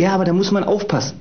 [0.00, 1.18] Ja, aber da muss man aufpassen.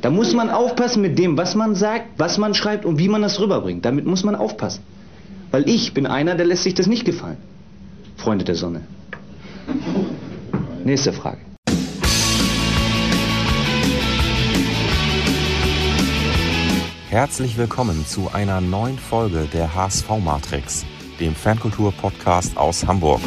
[0.00, 3.22] Da muss man aufpassen mit dem, was man sagt, was man schreibt und wie man
[3.22, 3.84] das rüberbringt.
[3.84, 4.82] Damit muss man aufpassen.
[5.52, 7.36] Weil ich bin einer, der lässt sich das nicht gefallen.
[8.16, 8.80] Freunde der Sonne.
[10.84, 11.38] Nächste Frage.
[17.10, 20.84] Herzlich willkommen zu einer neuen Folge der HSV Matrix,
[21.20, 23.20] dem Fankultur-Podcast aus Hamburg.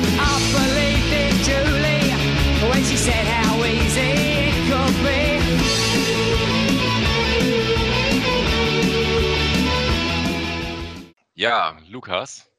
[11.43, 12.49] Ja, Lukas.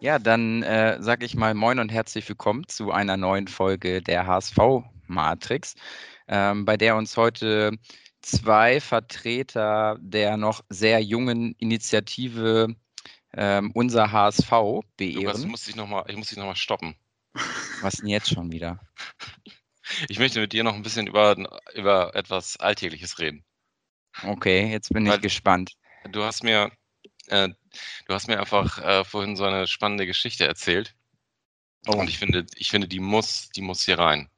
[0.00, 4.26] Ja, dann äh, sage ich mal Moin und herzlich willkommen zu einer neuen Folge der
[4.26, 4.58] HSV
[5.06, 5.76] Matrix,
[6.26, 7.78] ähm, bei der uns heute
[8.22, 12.74] zwei Vertreter der noch sehr jungen Initiative
[13.34, 14.50] ähm, Unser HSV
[14.96, 15.22] beehren.
[15.22, 16.96] Lukas, muss ich, noch mal, ich muss dich nochmal stoppen.
[17.82, 18.80] Was denn jetzt schon wieder?
[20.08, 21.36] Ich möchte mit dir noch ein bisschen über,
[21.74, 23.44] über etwas Alltägliches reden.
[24.24, 25.76] Okay, jetzt bin Weil ich gespannt.
[26.10, 26.72] Du hast mir,
[27.28, 27.48] äh,
[28.06, 30.94] du hast mir einfach äh, vorhin so eine spannende Geschichte erzählt.
[31.86, 31.96] Oh.
[31.96, 34.30] Und ich finde, ich finde, die muss, die muss hier rein.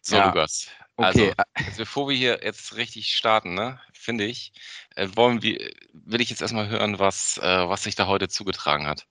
[0.00, 0.26] So, ja.
[0.26, 0.68] Lukas.
[0.96, 1.06] Okay.
[1.06, 4.52] Also, also, bevor wir hier jetzt richtig starten, ne, finde ich,
[4.94, 8.86] äh, wollen wir, will ich jetzt erstmal hören, was, äh, was sich da heute zugetragen
[8.86, 9.06] hat.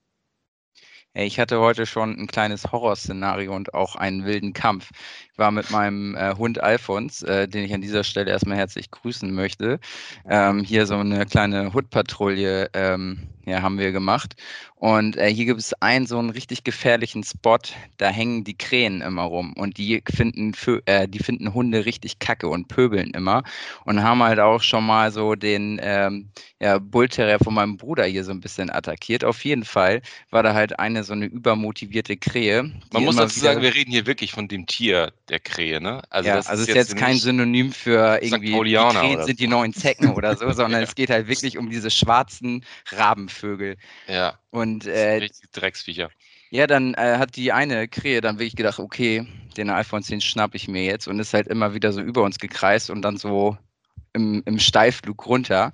[1.16, 4.90] Ich hatte heute schon ein kleines Horrorszenario und auch einen wilden Kampf.
[5.32, 8.90] Ich war mit meinem äh, Hund Alfons, äh, den ich an dieser Stelle erstmal herzlich
[8.90, 9.80] grüßen möchte,
[10.28, 14.36] ähm, hier so eine kleine Hutpatrouille ähm, ja, haben wir gemacht.
[14.76, 17.58] Und äh, hier gibt es einen so einen richtig gefährlichen Spot,
[17.98, 20.54] da hängen die Krähen immer rum und die finden,
[20.86, 23.44] äh, die finden Hunde richtig kacke und pöbeln immer
[23.86, 28.24] und haben halt auch schon mal so den ähm, ja, Bullterrier von meinem Bruder hier
[28.24, 29.24] so ein bisschen attackiert.
[29.24, 32.72] Auf jeden Fall war da halt eine so eine übermotivierte Krähe.
[32.92, 36.02] Man muss dazu sagen, wir reden hier wirklich von dem Tier der Krähe, ne?
[36.10, 39.48] Also ja, das also ist jetzt, jetzt kein Synonym für irgendwie die Krähen sind die
[39.48, 40.88] neuen Zecken oder so, sondern ja.
[40.88, 43.78] es geht halt wirklich um diese schwarzen Rabenvögel.
[44.08, 44.38] Ja.
[44.52, 46.10] Und äh, richtig Drecksviecher.
[46.50, 49.26] Ja, dann äh, hat die eine Krähe dann wirklich gedacht, okay,
[49.58, 52.38] den iPhone 10 schnapp ich mir jetzt und ist halt immer wieder so über uns
[52.38, 53.58] gekreist und dann so
[54.14, 55.74] im, im Steilflug runter.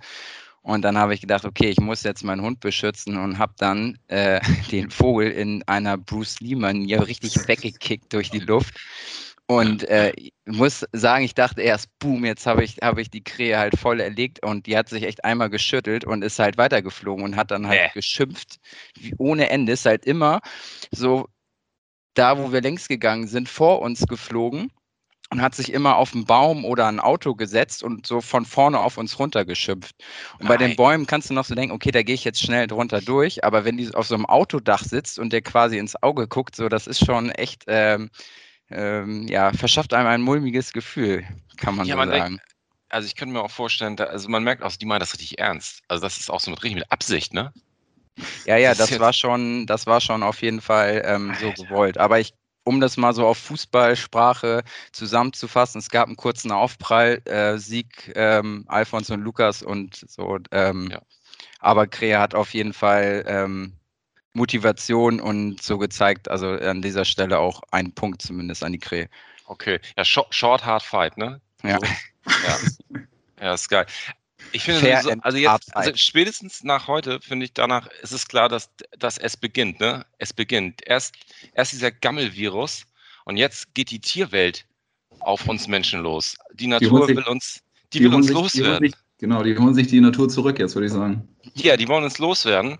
[0.62, 3.98] Und dann habe ich gedacht, okay, ich muss jetzt meinen Hund beschützen und habe dann
[4.08, 8.76] äh, den Vogel in einer Bruce Lee-Manier richtig weggekickt durch die Luft.
[9.48, 10.14] Und äh,
[10.46, 14.00] muss sagen, ich dachte erst, boom, jetzt habe ich, hab ich die Krähe halt voll
[14.00, 17.68] erlegt und die hat sich echt einmal geschüttelt und ist halt weitergeflogen und hat dann
[17.68, 17.90] halt äh.
[17.96, 18.60] geschimpft,
[18.94, 20.42] wie ohne Ende, ist halt immer
[20.92, 21.30] so
[22.14, 24.72] da, wo wir längs gegangen sind, vor uns geflogen
[25.32, 28.80] und hat sich immer auf einen Baum oder ein Auto gesetzt und so von vorne
[28.80, 29.96] auf uns runter geschimpft.
[30.40, 30.48] Und Nein.
[30.48, 33.02] bei den Bäumen kannst du noch so denken, okay, da gehe ich jetzt schnell drunter
[33.02, 36.56] durch, aber wenn die auf so einem Autodach sitzt und der quasi ins Auge guckt,
[36.56, 37.64] so, das ist schon echt.
[37.68, 38.10] Ähm,
[38.72, 41.26] ähm, ja, verschafft einem ein mulmiges Gefühl,
[41.58, 42.38] kann man ja, so man sagen.
[42.38, 42.44] Denkt,
[42.90, 45.40] also ich könnte mir auch vorstellen, da, also man merkt auch, die meinen das richtig
[45.40, 45.82] ernst.
[45.88, 47.54] Also das ist auch so mit richtig mit Absicht, ne?
[48.46, 51.98] Ja, ja, das, das war schon, das war schon auf jeden Fall ähm, so gewollt.
[51.98, 52.34] Aber ich,
[52.64, 58.66] um das mal so auf Fußballsprache zusammenzufassen, es gab einen kurzen Aufprall, äh, Sieg ähm,
[58.68, 60.38] Alfons und Lukas und so.
[60.52, 61.02] Ähm, ja.
[61.60, 63.74] Aber Krea hat auf jeden Fall ähm,
[64.34, 69.10] Motivation und so gezeigt, also an dieser Stelle auch ein Punkt zumindest an die Krähe.
[69.46, 71.42] Okay, ja, short, short hard fight, ne?
[71.64, 71.80] Ja.
[71.80, 71.86] So.
[72.28, 73.00] ja.
[73.42, 73.86] ja, ist geil.
[74.52, 78.50] Ich finde, so, also jetzt, also spätestens nach heute finde ich danach ist es klar,
[78.50, 80.06] dass, dass es beginnt, ne?
[80.18, 80.82] Es beginnt.
[80.86, 81.16] Erst,
[81.54, 82.86] erst dieser Gammelvirus
[83.26, 84.66] und jetzt geht die Tierwelt
[85.20, 86.36] auf uns Menschen los.
[86.54, 87.62] Die Natur die will uns,
[87.94, 88.84] die, die will uns sich, loswerden.
[88.84, 91.28] Die sich, genau, die holen sich die Natur zurück jetzt, würde ich sagen.
[91.56, 92.78] Ja, die wollen uns loswerden.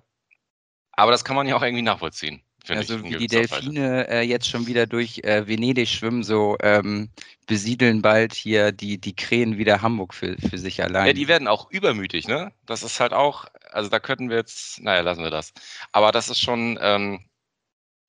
[0.94, 2.42] Aber das kann man ja auch irgendwie nachvollziehen.
[2.68, 7.10] Also wie die Delfine äh, jetzt schon wieder durch äh, Venedig schwimmen, so ähm,
[7.48, 11.08] besiedeln bald hier die, die Krähen wieder Hamburg für, für sich allein.
[11.08, 12.52] Ja, die werden auch übermütig, ne?
[12.66, 15.54] Das ist halt auch, also da könnten wir jetzt, naja, lassen wir das.
[15.92, 17.26] Aber das ist schon, ähm,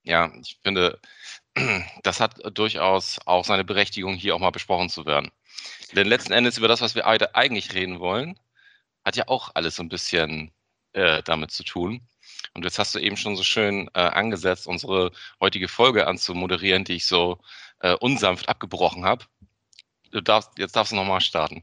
[0.02, 0.98] ja, ich finde,
[2.02, 5.30] das hat durchaus auch seine Berechtigung, hier auch mal besprochen zu werden.
[5.92, 8.38] Denn letzten Endes über das, was wir eigentlich reden wollen,
[9.04, 10.52] hat ja auch alles so ein bisschen
[10.92, 12.06] äh, damit zu tun.
[12.54, 16.94] Und jetzt hast du eben schon so schön äh, angesetzt, unsere heutige Folge anzumoderieren, die
[16.94, 17.38] ich so
[17.80, 19.24] äh, unsanft abgebrochen habe.
[20.10, 21.62] Du darfst, jetzt darfst du nochmal starten.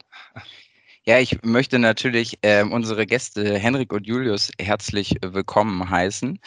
[1.07, 6.38] Ja, ich möchte natürlich äh, unsere Gäste Henrik und Julius herzlich willkommen heißen,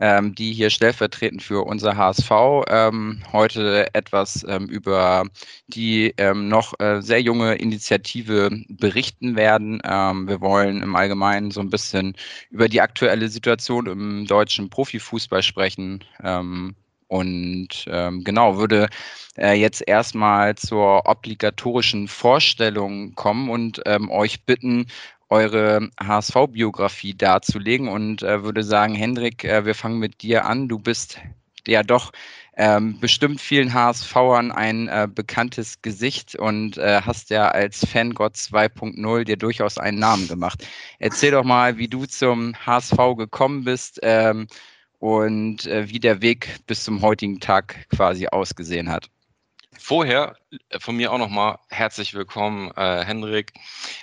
[0.00, 2.30] ähm, die hier stellvertretend für unser HSV
[2.66, 5.22] ähm, heute etwas ähm, über
[5.68, 9.80] die ähm, noch äh, sehr junge Initiative berichten werden.
[9.84, 12.16] Ähm, wir wollen im Allgemeinen so ein bisschen
[12.50, 16.02] über die aktuelle Situation im deutschen Profifußball sprechen.
[17.08, 18.88] Und ähm, genau, würde
[19.36, 24.86] äh, jetzt erstmal zur obligatorischen Vorstellung kommen und ähm, euch bitten,
[25.30, 30.68] eure HSV-Biografie darzulegen und äh, würde sagen, Hendrik, äh, wir fangen mit dir an.
[30.68, 31.18] Du bist
[31.66, 32.12] ja doch
[32.56, 39.24] ähm, bestimmt vielen HSVern ein äh, bekanntes Gesicht und äh, hast ja als Fangott 2.0
[39.24, 40.66] dir durchaus einen Namen gemacht.
[40.98, 44.48] Erzähl doch mal, wie du zum HSV gekommen bist ähm,
[44.98, 49.08] und äh, wie der Weg bis zum heutigen Tag quasi ausgesehen hat.
[49.78, 50.36] Vorher
[50.70, 53.52] äh, von mir auch nochmal herzlich willkommen, äh, Henrik,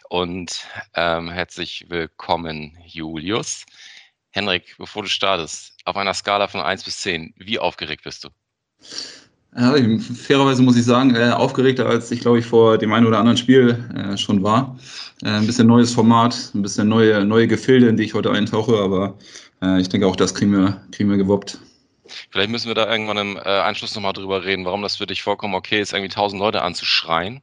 [0.10, 3.66] und ähm, herzlich willkommen, Julius.
[4.32, 8.30] Henrik, bevor du startest, auf einer Skala von 1 bis 10, wie aufgeregt bist du?
[9.58, 9.74] Ja,
[10.28, 13.38] fairerweise muss ich sagen, äh, aufgeregter als ich, glaube ich, vor dem einen oder anderen
[13.38, 14.78] Spiel äh, schon war.
[15.24, 18.78] Äh, ein bisschen neues Format, ein bisschen neue, neue Gefilde, in die ich heute eintauche,
[18.78, 19.18] aber
[19.66, 21.60] äh, ich denke auch, das kriegen wir, kriegen wir gewuppt.
[22.30, 25.24] Vielleicht müssen wir da irgendwann im äh, Anschluss nochmal drüber reden, warum das für dich
[25.24, 27.42] vollkommen okay ist, irgendwie tausend Leute anzuschreien.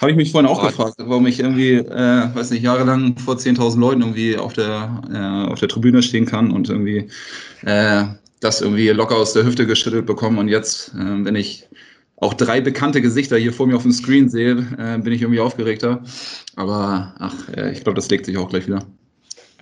[0.00, 3.78] Habe ich mich vorhin auch gefragt, warum ich irgendwie, äh, weiß nicht, jahrelang vor 10.000
[3.78, 7.08] Leuten irgendwie auf der, äh, auf der Tribüne stehen kann und irgendwie
[7.62, 8.04] äh,
[8.40, 10.40] das irgendwie locker aus der Hüfte geschüttelt bekomme.
[10.40, 11.68] Und jetzt, äh, wenn ich
[12.16, 15.40] auch drei bekannte Gesichter hier vor mir auf dem Screen sehe, äh, bin ich irgendwie
[15.40, 16.02] aufgeregter.
[16.56, 18.84] Aber ach, äh, ich glaube, das legt sich auch gleich wieder.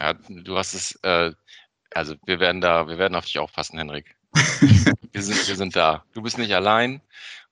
[0.02, 1.30] Ja, du hast es, äh,
[1.94, 4.16] also wir werden da, wir werden auf dich aufpassen, Henrik.
[5.12, 6.04] wir, sind, wir sind da.
[6.12, 7.00] Du bist nicht allein.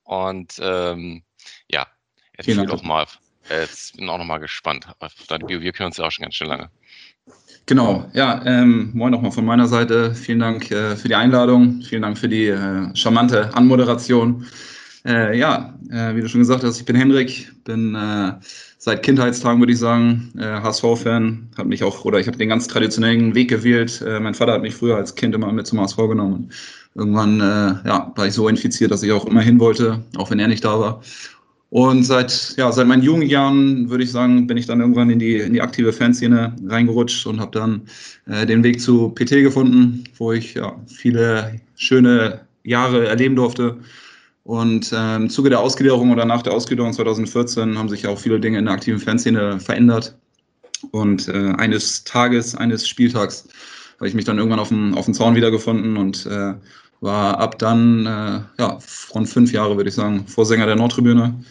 [0.03, 1.23] Und ähm,
[1.69, 1.87] ja,
[2.33, 3.05] erzähl doch mal.
[3.49, 5.61] Jetzt bin auch noch mal gespannt auf deine Bio.
[5.61, 6.69] Wir kennen uns ja auch schon ganz schön lange.
[7.67, 10.13] Genau, ja, ähm, moin nochmal von meiner Seite.
[10.13, 14.45] Vielen Dank äh, für die Einladung, vielen Dank für die äh, charmante Anmoderation.
[15.05, 18.33] Äh, ja, äh, wie du schon gesagt hast, ich bin Henrik, bin äh,
[18.77, 23.33] seit Kindheitstagen, würde ich sagen, HSV-Fan, habe mich auch, oder ich habe den ganz traditionellen
[23.33, 24.03] Weg gewählt.
[24.05, 26.51] Äh, mein Vater hat mich früher als Kind immer mit zum HSV genommen.
[26.93, 30.47] irgendwann ja, war ich so infiziert, dass ich auch immer hin wollte, auch wenn er
[30.47, 31.01] nicht da war.
[31.71, 35.19] Und seit, ja, seit meinen jungen Jahren, würde ich sagen, bin ich dann irgendwann in
[35.19, 37.83] die, in die aktive Fanszene reingerutscht und habe dann
[38.27, 43.77] äh, den Weg zu PT gefunden, wo ich ja, viele schöne Jahre erleben durfte.
[44.43, 48.39] Und äh, im Zuge der Ausgliederung oder nach der Ausgliederung 2014 haben sich auch viele
[48.39, 50.17] Dinge in der aktiven Fanszene verändert.
[50.91, 53.47] Und äh, eines Tages, eines Spieltags
[53.97, 56.55] habe ich mich dann irgendwann auf dem, auf dem Zaun wiedergefunden und äh,
[57.01, 61.43] war ab dann, äh, ja, von fünf Jahre würde ich sagen, Vorsänger der Nordtribüne.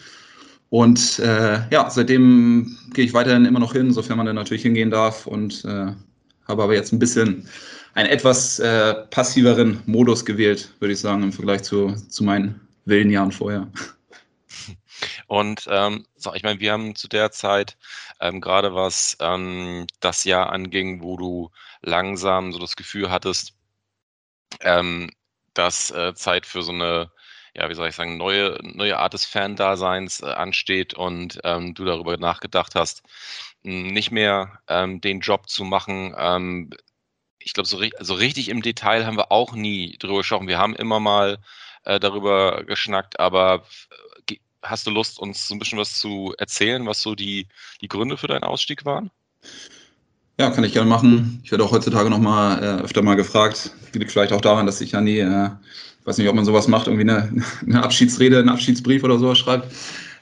[0.69, 4.91] Und äh, ja, seitdem gehe ich weiterhin immer noch hin, sofern man dann natürlich hingehen
[4.91, 5.93] darf und äh,
[6.47, 7.47] habe aber jetzt ein bisschen
[7.93, 8.61] einen etwas
[9.09, 12.55] passiveren Modus gewählt, würde ich sagen, im Vergleich zu, zu meinen
[12.85, 13.67] wilden Jahren vorher.
[15.27, 17.77] Und ähm, so, ich meine, wir haben zu der Zeit,
[18.19, 21.51] ähm, gerade was ähm, das Jahr anging, wo du
[21.81, 23.53] langsam so das Gefühl hattest,
[24.61, 25.09] ähm,
[25.53, 27.11] dass äh, Zeit für so eine,
[27.55, 31.85] ja, wie soll ich sagen, neue, neue Art des Fan-Daseins äh, ansteht und ähm, du
[31.85, 33.03] darüber nachgedacht hast,
[33.63, 36.15] nicht mehr ähm, den Job zu machen.
[36.17, 36.71] Ähm,
[37.39, 40.47] ich glaube, so, so, richtig im Detail haben wir auch nie drüber gesprochen.
[40.47, 41.39] Wir haben immer mal
[41.85, 43.63] äh, darüber geschnackt, aber
[44.29, 47.47] äh, hast du Lust, uns so ein bisschen was zu erzählen, was so die,
[47.81, 49.11] die Gründe für deinen Ausstieg waren?
[50.39, 51.39] Ja, kann ich gerne machen.
[51.43, 53.71] Ich werde auch heutzutage noch mal äh, öfter mal gefragt.
[53.93, 55.49] Liegt vielleicht auch daran, dass ich ja nie, äh,
[56.05, 59.71] weiß nicht, ob man sowas macht, irgendwie eine, eine Abschiedsrede, einen Abschiedsbrief oder sowas schreibt.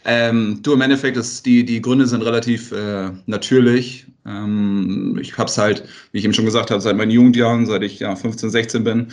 [0.06, 4.08] Ähm, du, im Endeffekt, ist die, die Gründe sind relativ äh, natürlich.
[4.25, 7.84] Ähm, ich habe es halt, wie ich eben schon gesagt habe, seit meinen Jugendjahren, seit
[7.84, 9.12] ich ja 15, 16 bin,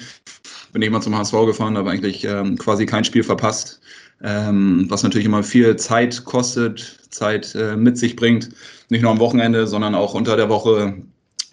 [0.76, 3.80] bin ich immer zum HSV gefahren, habe eigentlich ähm, quasi kein Spiel verpasst.
[4.23, 8.50] Ähm, was natürlich immer viel Zeit kostet, Zeit äh, mit sich bringt
[8.90, 10.97] nicht nur am Wochenende, sondern auch unter der Woche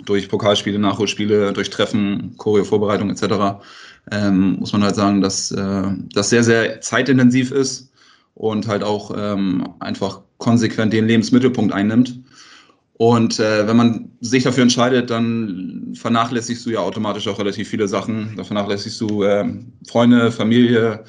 [0.04, 3.64] durch Pokalspiele, Nachholspiele, durch Treffen, Choreo-Vorbereitung etc.
[4.12, 7.94] Ähm, muss man halt sagen, dass äh, das sehr, sehr zeitintensiv ist
[8.34, 12.20] und halt auch ähm, einfach konsequent den Lebensmittelpunkt einnimmt.
[12.96, 17.90] Und äh, wenn man sich dafür entscheidet, dann vernachlässigst du ja automatisch auch relativ viele
[17.90, 18.34] Sachen.
[18.38, 19.46] Da vernachlässigst du äh,
[19.86, 21.04] Freunde, Familie,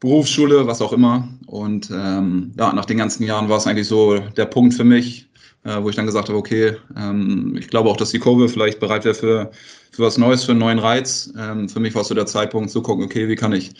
[0.00, 1.28] Berufsschule, was auch immer.
[1.46, 5.28] Und ähm, ja, nach den ganzen Jahren war es eigentlich so der Punkt für mich,
[5.64, 8.80] äh, wo ich dann gesagt habe, okay, ähm, ich glaube auch, dass die Kurve vielleicht
[8.80, 9.50] bereit wäre für,
[9.90, 11.32] für was Neues, für einen neuen Reiz.
[11.38, 13.70] Ähm, für mich war es so der Zeitpunkt zu gucken, okay, wie kann ich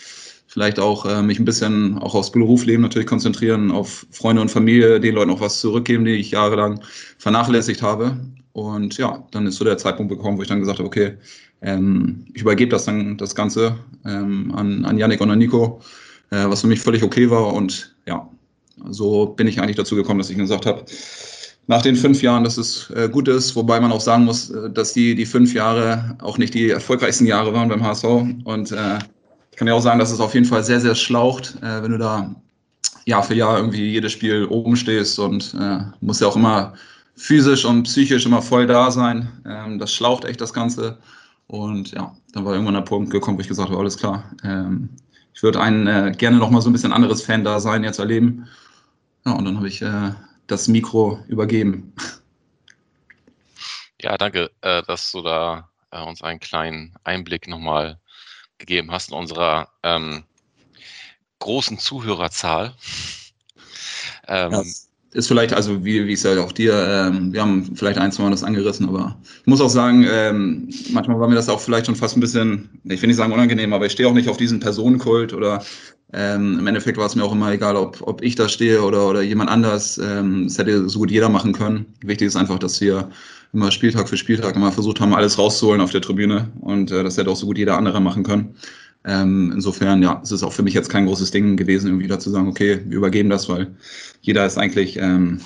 [0.46, 4.98] vielleicht auch äh, mich ein bisschen auch aufs Berufsleben natürlich konzentrieren, auf Freunde und Familie,
[4.98, 6.80] den Leuten auch was zurückgeben, die ich jahrelang
[7.18, 8.16] vernachlässigt habe.
[8.72, 11.14] Und ja, dann ist so der Zeitpunkt gekommen, wo ich dann gesagt habe, okay,
[11.62, 15.80] ähm, ich übergebe das dann das Ganze ähm, an, an Yannick und an Nico,
[16.30, 17.52] äh, was für mich völlig okay war.
[17.52, 18.28] Und ja,
[18.90, 20.84] so bin ich eigentlich dazu gekommen, dass ich gesagt habe,
[21.68, 24.70] nach den fünf Jahren, dass es äh, gut ist, wobei man auch sagen muss, äh,
[24.70, 28.04] dass die, die fünf Jahre auch nicht die erfolgreichsten Jahre waren beim HSV.
[28.44, 28.98] Und äh,
[29.50, 31.92] ich kann ja auch sagen, dass es auf jeden Fall sehr, sehr schlaucht, äh, wenn
[31.92, 32.34] du da
[33.04, 36.74] Jahr für Jahr irgendwie jedes Spiel oben stehst und äh, muss ja auch immer
[37.16, 39.28] physisch und psychisch immer voll da sein.
[39.46, 40.98] Ähm, das schlaucht echt das Ganze.
[41.46, 44.24] Und ja, dann war irgendwann der Punkt gekommen, wo ich gesagt habe, alles klar.
[44.42, 44.90] Ähm,
[45.34, 47.98] ich würde einen äh, gerne noch mal so ein bisschen anderes Fan da sein, jetzt
[47.98, 48.48] erleben.
[49.24, 50.12] Ja, und dann habe ich äh,
[50.46, 51.92] das Mikro übergeben.
[54.00, 58.00] Ja, danke, äh, dass du da äh, uns einen kleinen Einblick nochmal
[58.58, 60.24] gegeben hast in unserer ähm,
[61.38, 62.74] großen Zuhörerzahl.
[64.26, 64.62] Ähm, ja,
[65.12, 68.24] ist vielleicht, also wie, wie es ja auch dir, ähm, wir haben vielleicht ein, zwei
[68.24, 71.86] Mal das angerissen, aber ich muss auch sagen, ähm, manchmal war mir das auch vielleicht
[71.86, 74.38] schon fast ein bisschen, ich will nicht sagen unangenehm, aber ich stehe auch nicht auf
[74.38, 75.62] diesen Personenkult oder
[76.14, 79.08] ähm, im Endeffekt war es mir auch immer egal, ob, ob ich da stehe oder,
[79.08, 79.98] oder jemand anders.
[79.98, 81.86] Ähm, es hätte so gut jeder machen können.
[82.02, 83.08] Wichtig ist einfach, dass wir
[83.52, 87.16] immer Spieltag für Spieltag immer versucht haben, alles rauszuholen auf der Tribüne und äh, das
[87.18, 88.54] hätte auch so gut jeder andere machen können.
[89.04, 92.18] Ähm, insofern, ja, es ist auch für mich jetzt kein großes Ding gewesen, irgendwie da
[92.18, 93.74] zu sagen, okay, wir übergeben das, weil
[94.20, 95.40] jeder ist eigentlich ähm,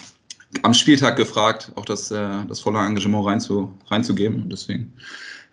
[0.62, 4.42] am Spieltag gefragt, auch das, äh, das volle Engagement reinzu, reinzugeben.
[4.42, 4.92] Und deswegen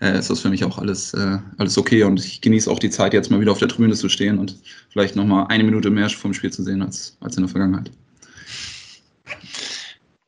[0.01, 2.03] äh, ist das für mich auch alles, äh, alles okay.
[2.03, 4.57] Und ich genieße auch die Zeit, jetzt mal wieder auf der Tribüne zu stehen und
[4.89, 7.91] vielleicht nochmal eine Minute mehr vom Spiel zu sehen als, als in der Vergangenheit.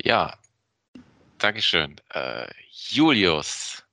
[0.02, 0.34] Ja,
[1.40, 1.96] Dankeschön.
[2.10, 3.84] Äh, Julius,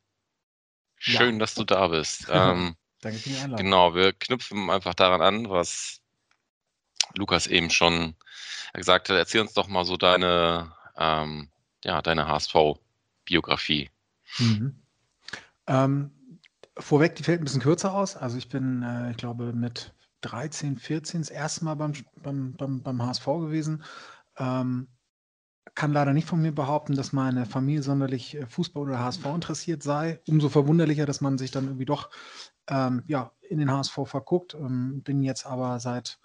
[0.97, 1.39] schön, ja.
[1.41, 2.27] dass du da bist.
[2.31, 3.65] Ähm, Danke für die Einladung.
[3.65, 6.01] Genau, wir knüpfen einfach daran an, was
[7.17, 8.15] Lukas eben schon
[8.73, 9.17] gesagt hat.
[9.17, 11.49] Erzähl uns doch mal so deine, ähm,
[11.85, 13.91] ja, deine HSV-Biografie.
[14.39, 14.83] Mhm.
[15.67, 16.39] Ähm,
[16.79, 18.17] vorweg, die fällt ein bisschen kürzer aus.
[18.17, 19.93] Also ich bin, äh, ich glaube, mit
[20.23, 21.93] 13, 14 das erste Mal beim,
[22.23, 23.83] beim, beim, beim HSV gewesen.
[24.37, 24.89] Ähm,
[25.75, 29.83] kann leider nicht von mir behaupten, dass meine Familie sonderlich äh, Fußball oder HSV interessiert
[29.83, 30.21] sei.
[30.29, 32.11] Umso verwunderlicher, dass man sich dann irgendwie doch
[32.69, 34.55] ähm, ja, in den HSV verguckt.
[34.55, 36.19] Ähm, bin jetzt aber seit,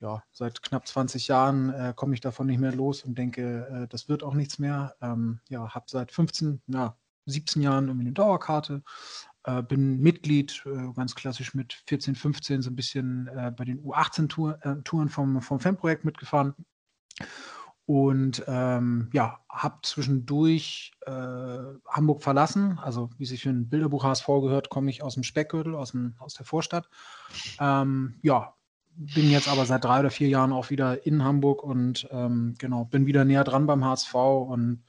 [0.00, 3.88] ja, seit knapp 20 Jahren äh, komme ich davon nicht mehr los und denke, äh,
[3.88, 4.94] das wird auch nichts mehr.
[5.00, 8.82] Ähm, ja, habe seit 15, ja, 17 Jahren irgendwie eine Dauerkarte.
[9.44, 13.82] Äh, bin Mitglied, äh, ganz klassisch mit 14, 15 so ein bisschen äh, bei den
[13.82, 16.54] U18-Touren vom, vom Fanprojekt mitgefahren
[17.86, 21.10] und ähm, ja, habe zwischendurch äh,
[21.88, 22.78] Hamburg verlassen.
[22.78, 26.14] Also wie sich für ein Bilderbuch HSV gehört, komme ich aus dem Speckgürtel, aus, dem,
[26.18, 26.88] aus der Vorstadt.
[27.60, 28.54] Ähm, ja,
[28.94, 32.84] bin jetzt aber seit drei oder vier Jahren auch wieder in Hamburg und ähm, genau,
[32.84, 34.84] bin wieder näher dran beim HSV und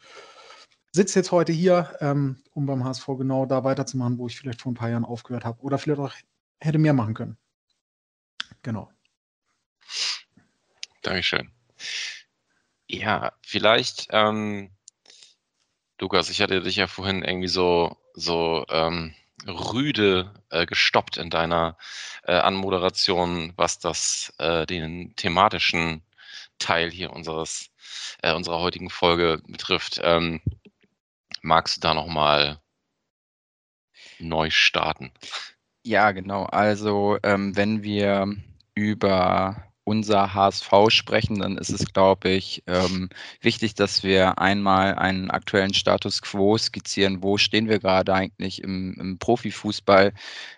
[0.92, 4.72] sitze jetzt heute hier, ähm, um beim HSV genau da weiterzumachen, wo ich vielleicht vor
[4.72, 6.14] ein paar Jahren aufgehört habe oder vielleicht auch
[6.60, 7.38] hätte mehr machen können.
[8.62, 8.90] Genau.
[11.02, 11.52] Dankeschön.
[12.94, 14.70] Ja, vielleicht, ähm,
[16.00, 19.16] Lukas, ich hatte dich ja vorhin irgendwie so, so ähm,
[19.48, 21.76] rüde äh, gestoppt in deiner
[22.22, 26.04] äh, Anmoderation, was das äh, den thematischen
[26.60, 27.72] Teil hier unseres
[28.22, 30.00] äh, unserer heutigen Folge betrifft.
[30.04, 30.40] Ähm,
[31.42, 32.62] magst du da noch mal
[34.20, 35.12] neu starten?
[35.82, 36.44] Ja, genau.
[36.44, 38.36] Also ähm, wenn wir
[38.76, 43.10] über unser HSV sprechen, dann ist es, glaube ich, ähm,
[43.42, 47.22] wichtig, dass wir einmal einen aktuellen Status quo skizzieren.
[47.22, 50.14] Wo stehen wir gerade eigentlich im, im Profifußball?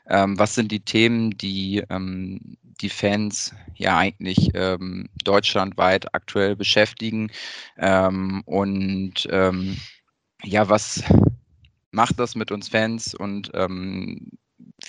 [0.08, 7.32] Ähm, was sind die Themen, die ähm, die Fans ja eigentlich ähm, deutschlandweit aktuell beschäftigen?
[7.77, 9.77] Ähm, und ähm,
[10.44, 11.03] ja, was
[11.91, 13.51] macht das mit uns Fans und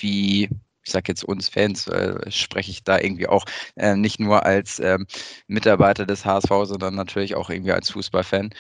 [0.01, 0.49] wie
[0.87, 4.79] ich sage jetzt uns Fans, äh, spreche ich da irgendwie auch äh, nicht nur als
[4.79, 5.07] ähm,
[5.49, 8.51] Mitarbeiter des HSV, sondern natürlich auch irgendwie als Fußballfan.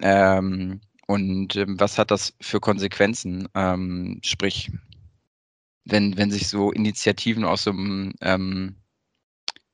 [0.00, 3.48] Ähm, und ähm, was hat das für Konsequenzen?
[3.54, 4.70] Ähm, sprich,
[5.84, 8.76] wenn, wenn sich so Initiativen aus so einem ähm,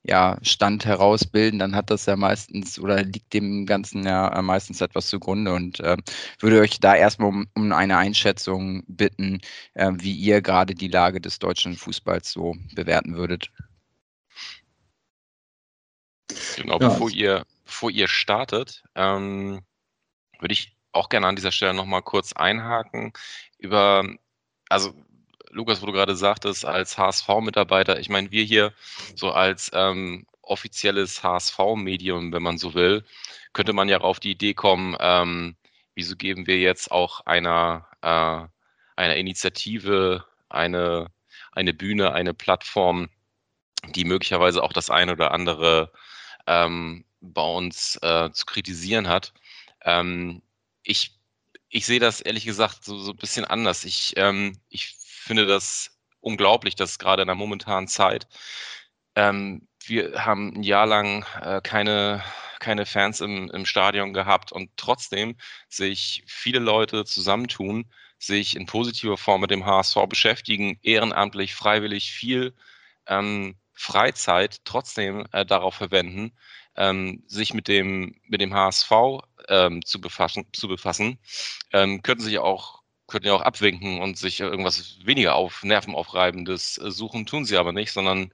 [0.04, 4.80] ja, Stand herausbilden, dann hat das ja meistens oder liegt dem Ganzen ja äh, meistens
[4.80, 5.96] etwas zugrunde und äh,
[6.40, 9.40] würde euch da erstmal um, um eine Einschätzung bitten,
[9.74, 13.50] äh, wie ihr gerade die Lage des deutschen Fußballs so bewerten würdet.
[16.56, 16.88] Genau, ja.
[16.88, 19.60] bevor ihr, bevor ihr startet, ähm,
[20.40, 23.12] würde ich auch gerne an dieser Stelle nochmal kurz einhaken
[23.58, 24.04] über,
[24.68, 24.94] also
[25.52, 28.72] Lukas, wo du gerade sagtest, als HSV-Mitarbeiter, ich meine, wir hier
[29.14, 33.04] so als ähm, offizielles HSV-Medium, wenn man so will,
[33.52, 35.54] könnte man ja auf die Idee kommen, ähm,
[35.94, 38.48] wieso geben wir jetzt auch einer, äh,
[38.96, 41.08] einer Initiative eine,
[41.52, 43.10] eine Bühne, eine Plattform,
[43.90, 45.92] die möglicherweise auch das eine oder andere
[46.46, 49.34] ähm, bei uns äh, zu kritisieren hat.
[49.82, 50.40] Ähm,
[50.82, 51.18] ich,
[51.68, 53.84] ich sehe das ehrlich gesagt so, so ein bisschen anders.
[53.84, 58.26] Ich, ähm, ich finde das unglaublich, dass gerade in der momentanen Zeit
[59.14, 62.22] ähm, wir haben ein Jahr lang äh, keine,
[62.60, 65.36] keine Fans im, im Stadion gehabt und trotzdem
[65.68, 72.54] sich viele Leute zusammentun, sich in positiver Form mit dem HSV beschäftigen, ehrenamtlich, freiwillig viel
[73.06, 76.32] ähm, Freizeit trotzdem äh, darauf verwenden,
[76.76, 78.92] ähm, sich mit dem, mit dem HSV
[79.48, 81.18] ähm, zu befassen, zu befassen
[81.72, 82.81] ähm, könnten sich auch
[83.12, 87.72] könnten ja auch abwinken und sich irgendwas weniger auf Nervenaufreibendes äh, suchen, tun sie aber
[87.72, 88.32] nicht, sondern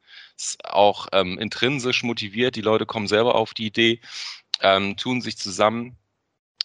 [0.65, 2.55] auch ähm, intrinsisch motiviert.
[2.57, 4.01] Die Leute kommen selber auf die Idee,
[4.61, 5.99] ähm, tun sich zusammen,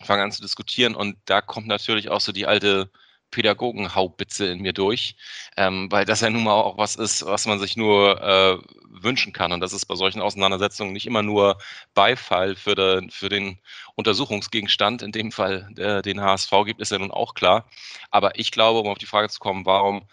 [0.03, 2.91] fangen an zu diskutieren und da kommt natürlich auch so die alte
[3.33, 5.15] Pädagogenhaubitze in mir durch,
[5.57, 8.57] ähm, weil das ja nun mal auch was ist, was man sich nur äh,
[8.89, 9.51] wünschen kann.
[9.51, 11.57] Und das ist bei solchen Auseinandersetzungen nicht immer nur
[11.95, 13.59] Beifall für, den, für den
[13.95, 17.67] Untersuchungsgegenstand, in dem Fall der, den HSV gibt, ist ja nun auch klar.
[18.11, 20.07] Aber ich glaube, um auf die Frage zu kommen, warum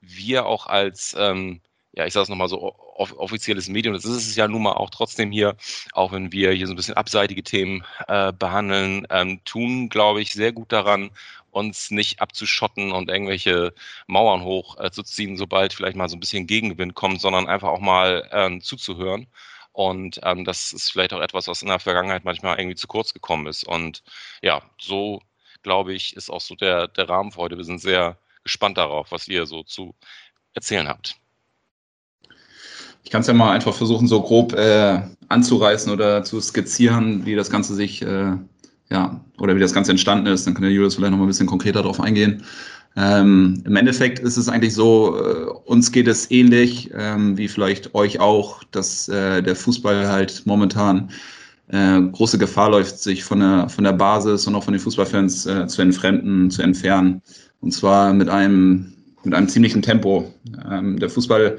[0.00, 1.60] wir auch als ähm,
[1.92, 4.72] ja, ich sage es nochmal so, off offizielles Medium, das ist es ja nun mal
[4.72, 5.56] auch trotzdem hier,
[5.92, 10.32] auch wenn wir hier so ein bisschen abseitige Themen äh, behandeln, ähm, tun, glaube ich,
[10.32, 11.10] sehr gut daran,
[11.50, 13.74] uns nicht abzuschotten und irgendwelche
[14.06, 18.28] Mauern hochzuziehen, äh, sobald vielleicht mal so ein bisschen Gegenwind kommt, sondern einfach auch mal
[18.32, 19.26] ähm, zuzuhören.
[19.72, 23.14] Und ähm, das ist vielleicht auch etwas, was in der Vergangenheit manchmal irgendwie zu kurz
[23.14, 23.64] gekommen ist.
[23.64, 24.02] Und
[24.42, 25.22] ja, so
[25.62, 27.56] glaube ich, ist auch so der, der Rahmen für heute.
[27.56, 29.94] Wir sind sehr gespannt darauf, was ihr so zu
[30.54, 31.16] erzählen habt.
[33.02, 37.34] Ich kann es ja mal einfach versuchen, so grob äh, anzureißen oder zu skizzieren, wie
[37.34, 38.32] das Ganze sich, äh,
[38.90, 40.46] ja, oder wie das Ganze entstanden ist.
[40.46, 42.42] Dann kann der Julius vielleicht noch mal ein bisschen konkreter darauf eingehen.
[42.96, 47.94] Ähm, Im Endeffekt ist es eigentlich so, äh, uns geht es ähnlich ähm, wie vielleicht
[47.94, 51.10] euch auch, dass äh, der Fußball halt momentan
[51.68, 55.46] äh, große Gefahr läuft, sich von der, von der Basis und auch von den Fußballfans
[55.46, 57.22] äh, zu entfremden, zu entfernen.
[57.60, 58.92] Und zwar mit einem,
[59.22, 60.32] mit einem ziemlichen Tempo.
[60.68, 61.58] Ähm, der Fußball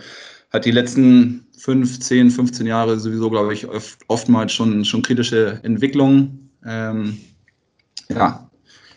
[0.52, 6.50] hat die letzten 15, 15 Jahre sowieso, glaube ich, oft, oftmals schon, schon kritische Entwicklungen
[6.66, 7.18] ähm,
[8.10, 8.50] ja,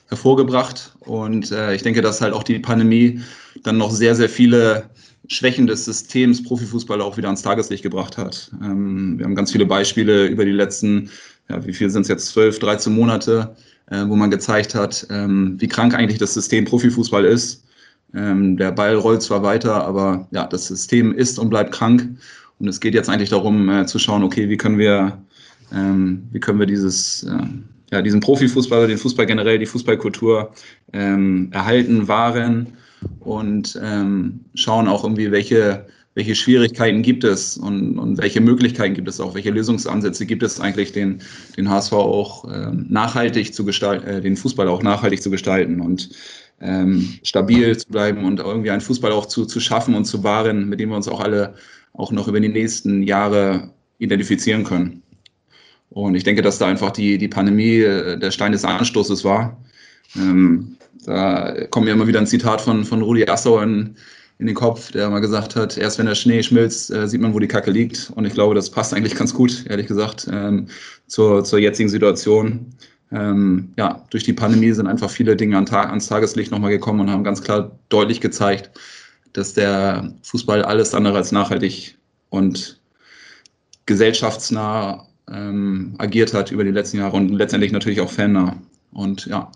[0.09, 0.97] hervorgebracht.
[1.01, 3.21] Und äh, ich denke, dass halt auch die Pandemie
[3.63, 4.91] dann noch sehr, sehr viele
[5.29, 8.51] Schwächen des Systems Profifußball auch wieder ans Tageslicht gebracht hat.
[8.63, 11.11] Ähm, wir haben ganz viele Beispiele über die letzten,
[11.49, 13.55] ja, wie viel sind es jetzt, 12, 13 Monate,
[13.91, 17.65] äh, wo man gezeigt hat, ähm, wie krank eigentlich das System Profifußball ist
[18.15, 22.09] ähm, der Ball rollt zwar weiter, aber ja, das System ist und bleibt krank.
[22.59, 25.19] Und es geht jetzt eigentlich darum, äh, zu schauen, okay, wie können wir,
[25.73, 27.47] ähm, wie können wir dieses, äh,
[27.91, 30.53] ja, diesen Profifußball, den Fußball generell, die Fußballkultur
[30.93, 32.69] ähm, erhalten, wahren
[33.21, 39.09] und ähm, schauen auch irgendwie, welche, welche Schwierigkeiten gibt es und, und welche Möglichkeiten gibt
[39.09, 41.21] es auch, welche Lösungsansätze gibt es eigentlich, den,
[41.57, 45.81] den HSV auch äh, nachhaltig zu gestalten, äh, den Fußball auch nachhaltig zu gestalten.
[45.81, 46.11] Und
[46.65, 50.69] ähm, stabil zu bleiben und irgendwie einen Fußball auch zu, zu schaffen und zu wahren,
[50.69, 51.55] mit dem wir uns auch alle
[51.93, 55.03] auch noch über die nächsten Jahre identifizieren können.
[55.91, 59.57] Und ich denke, dass da einfach die, die Pandemie äh, der Stein des Anstoßes war.
[60.17, 63.95] Ähm, da kommt mir immer wieder ein Zitat von, von Rudi Assauer in,
[64.39, 67.35] in den Kopf, der mal gesagt hat, erst wenn der Schnee schmilzt, äh, sieht man,
[67.35, 68.11] wo die Kacke liegt.
[68.17, 70.67] Und ich glaube, das passt eigentlich ganz gut, ehrlich gesagt, ähm,
[71.07, 72.75] zur, zur jetzigen Situation
[73.13, 77.01] ähm, ja, durch die Pandemie sind einfach viele Dinge an Tag, ans Tageslicht nochmal gekommen
[77.01, 78.71] und haben ganz klar deutlich gezeigt,
[79.33, 81.97] dass der Fußball alles andere als nachhaltig
[82.31, 82.81] und
[83.87, 88.57] gesellschaftsnah ähm, agiert hat über die letzten Jahre und letztendlich natürlich auch fannah.
[88.93, 89.51] Und ja,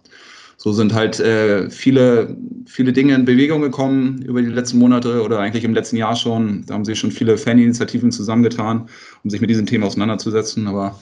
[0.57, 5.39] so sind halt äh, viele, viele Dinge in Bewegung gekommen über die letzten Monate oder
[5.39, 6.65] eigentlich im letzten Jahr schon.
[6.67, 8.89] Da haben sich schon viele Faninitiativen zusammengetan,
[9.23, 10.67] um sich mit diesem Thema auseinanderzusetzen.
[10.67, 10.99] Aber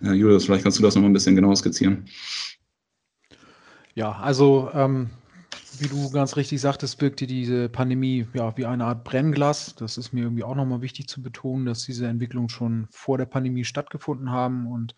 [0.00, 2.06] Julius, vielleicht kannst du das noch mal ein bisschen genauer skizzieren.
[3.94, 5.10] Ja, also ähm,
[5.78, 9.74] wie du ganz richtig sagtest, wirkte diese Pandemie ja wie eine Art Brennglas.
[9.74, 13.26] Das ist mir irgendwie auch nochmal wichtig zu betonen, dass diese Entwicklungen schon vor der
[13.26, 14.94] Pandemie stattgefunden haben und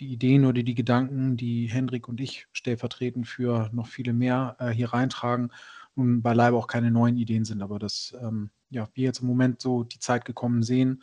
[0.00, 4.70] die Ideen oder die Gedanken, die Hendrik und ich stellvertretend für noch viele mehr äh,
[4.70, 5.52] hier reintragen,
[5.94, 9.60] nun beileibe auch keine neuen Ideen sind, aber dass ähm, ja, wir jetzt im Moment
[9.60, 11.02] so die Zeit gekommen sehen,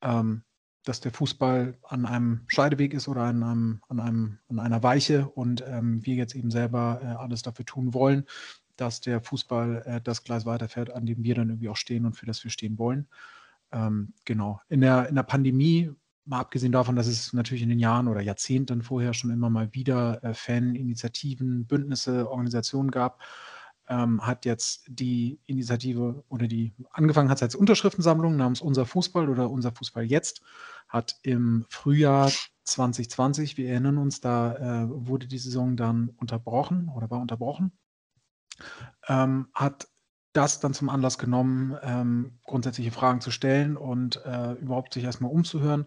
[0.00, 0.42] ähm,
[0.84, 5.28] dass der Fußball an einem Scheideweg ist oder an, einem, an, einem, an einer Weiche
[5.28, 8.24] und ähm, wir jetzt eben selber äh, alles dafür tun wollen,
[8.76, 12.14] dass der Fußball äh, das Gleis weiterfährt, an dem wir dann irgendwie auch stehen und
[12.14, 13.08] für das wir stehen wollen.
[13.72, 14.60] Ähm, genau.
[14.68, 15.90] In der, in der Pandemie,
[16.24, 19.72] mal abgesehen davon, dass es natürlich in den Jahren oder Jahrzehnten vorher schon immer mal
[19.74, 23.20] wieder äh, Faninitiativen, Bündnisse, Organisationen gab,
[23.90, 29.50] ähm, hat jetzt die Initiative oder die angefangen hat als Unterschriftensammlung namens Unser Fußball oder
[29.50, 30.42] Unser Fußball jetzt,
[30.88, 32.30] hat im Frühjahr
[32.64, 37.72] 2020, wir erinnern uns, da äh, wurde die Saison dann unterbrochen oder war unterbrochen,
[39.08, 39.88] ähm, hat
[40.32, 45.32] das dann zum Anlass genommen, ähm, grundsätzliche Fragen zu stellen und äh, überhaupt sich erstmal
[45.32, 45.86] umzuhören,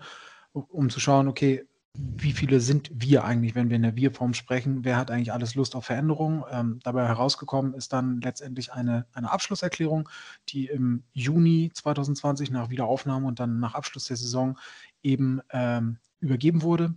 [0.51, 4.83] um zu schauen, okay, wie viele sind wir eigentlich, wenn wir in der Wir-Form sprechen?
[4.83, 6.43] Wer hat eigentlich alles Lust auf Veränderungen?
[6.49, 10.09] Ähm, dabei herausgekommen ist dann letztendlich eine, eine Abschlusserklärung,
[10.49, 14.57] die im Juni 2020 nach Wiederaufnahme und dann nach Abschluss der Saison
[15.03, 16.95] eben ähm, übergeben wurde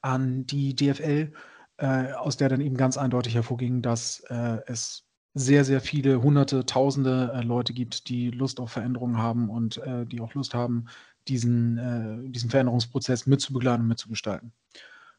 [0.00, 1.32] an die DFL,
[1.76, 6.64] äh, aus der dann eben ganz eindeutig hervorging, dass äh, es sehr, sehr viele hunderte,
[6.64, 10.86] tausende äh, Leute gibt, die Lust auf Veränderungen haben und äh, die auch Lust haben,
[11.28, 14.52] diesen, äh, diesen Veränderungsprozess mitzubegleiten und mitzugestalten.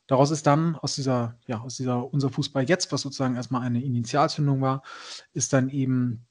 [0.08, 3.84] Daraus ist dann aus dieser, ja, aus dieser unser Fußball jetzt, was sozusagen erstmal eine
[3.84, 4.82] Initialzündung war,
[5.34, 6.26] ist dann eben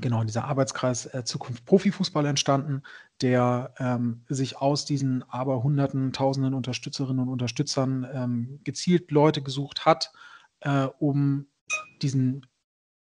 [0.00, 2.82] genau dieser Arbeitskreis äh, Zukunft Profifußball entstanden,
[3.22, 9.86] der ähm, sich aus diesen aber hunderten, tausenden Unterstützerinnen und Unterstützern ähm, gezielt Leute gesucht
[9.86, 10.12] hat,
[10.60, 11.46] äh, um
[12.02, 12.46] diesen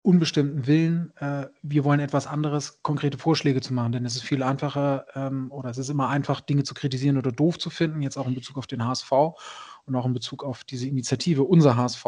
[0.05, 3.93] unbestimmten Willen, äh, wir wollen etwas anderes, konkrete Vorschläge zu machen.
[3.93, 7.33] Denn es ist viel einfacher ähm, oder es ist immer einfach, Dinge zu kritisieren oder
[7.33, 9.11] doof zu finden, jetzt auch in Bezug auf den HSV
[9.87, 12.05] und auch in Bezug auf diese Initiative, unser HSV,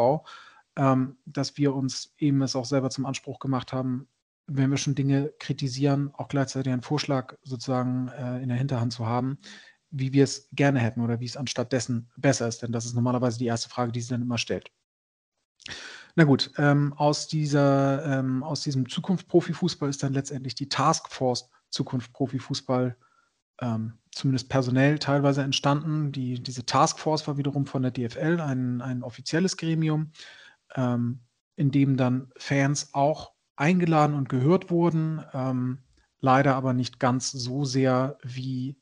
[0.75, 4.07] ähm, dass wir uns eben es auch selber zum Anspruch gemacht haben,
[4.45, 9.07] wenn wir schon Dinge kritisieren, auch gleichzeitig einen Vorschlag sozusagen äh, in der Hinterhand zu
[9.07, 9.39] haben,
[9.89, 12.61] wie wir es gerne hätten oder wie es anstatt dessen besser ist.
[12.61, 14.69] Denn das ist normalerweise die erste Frage, die sie dann immer stellt.
[16.17, 21.47] Na gut, ähm, aus, dieser, ähm, aus diesem Zukunft Profifußball ist dann letztendlich die Taskforce
[21.69, 22.97] Zukunft Profifußball
[23.61, 26.11] ähm, zumindest personell teilweise entstanden.
[26.11, 30.11] Die, diese Taskforce war wiederum von der DFL ein, ein offizielles Gremium,
[30.75, 31.19] ähm,
[31.55, 35.83] in dem dann Fans auch eingeladen und gehört wurden, ähm,
[36.19, 38.75] leider aber nicht ganz so sehr wie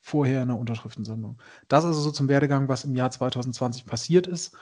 [0.00, 1.40] vorher in der Unterschriftensammlung.
[1.68, 4.56] Das also so zum Werdegang, was im Jahr 2020 passiert ist.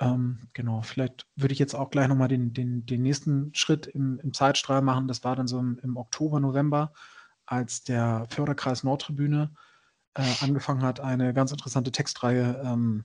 [0.00, 4.18] Ähm, genau, vielleicht würde ich jetzt auch gleich nochmal den, den, den nächsten Schritt im,
[4.20, 5.08] im Zeitstrahl machen.
[5.08, 6.92] Das war dann so im, im Oktober, November,
[7.46, 9.54] als der Förderkreis Nordtribüne
[10.14, 13.04] äh, angefangen hat, eine ganz interessante Textreihe ähm,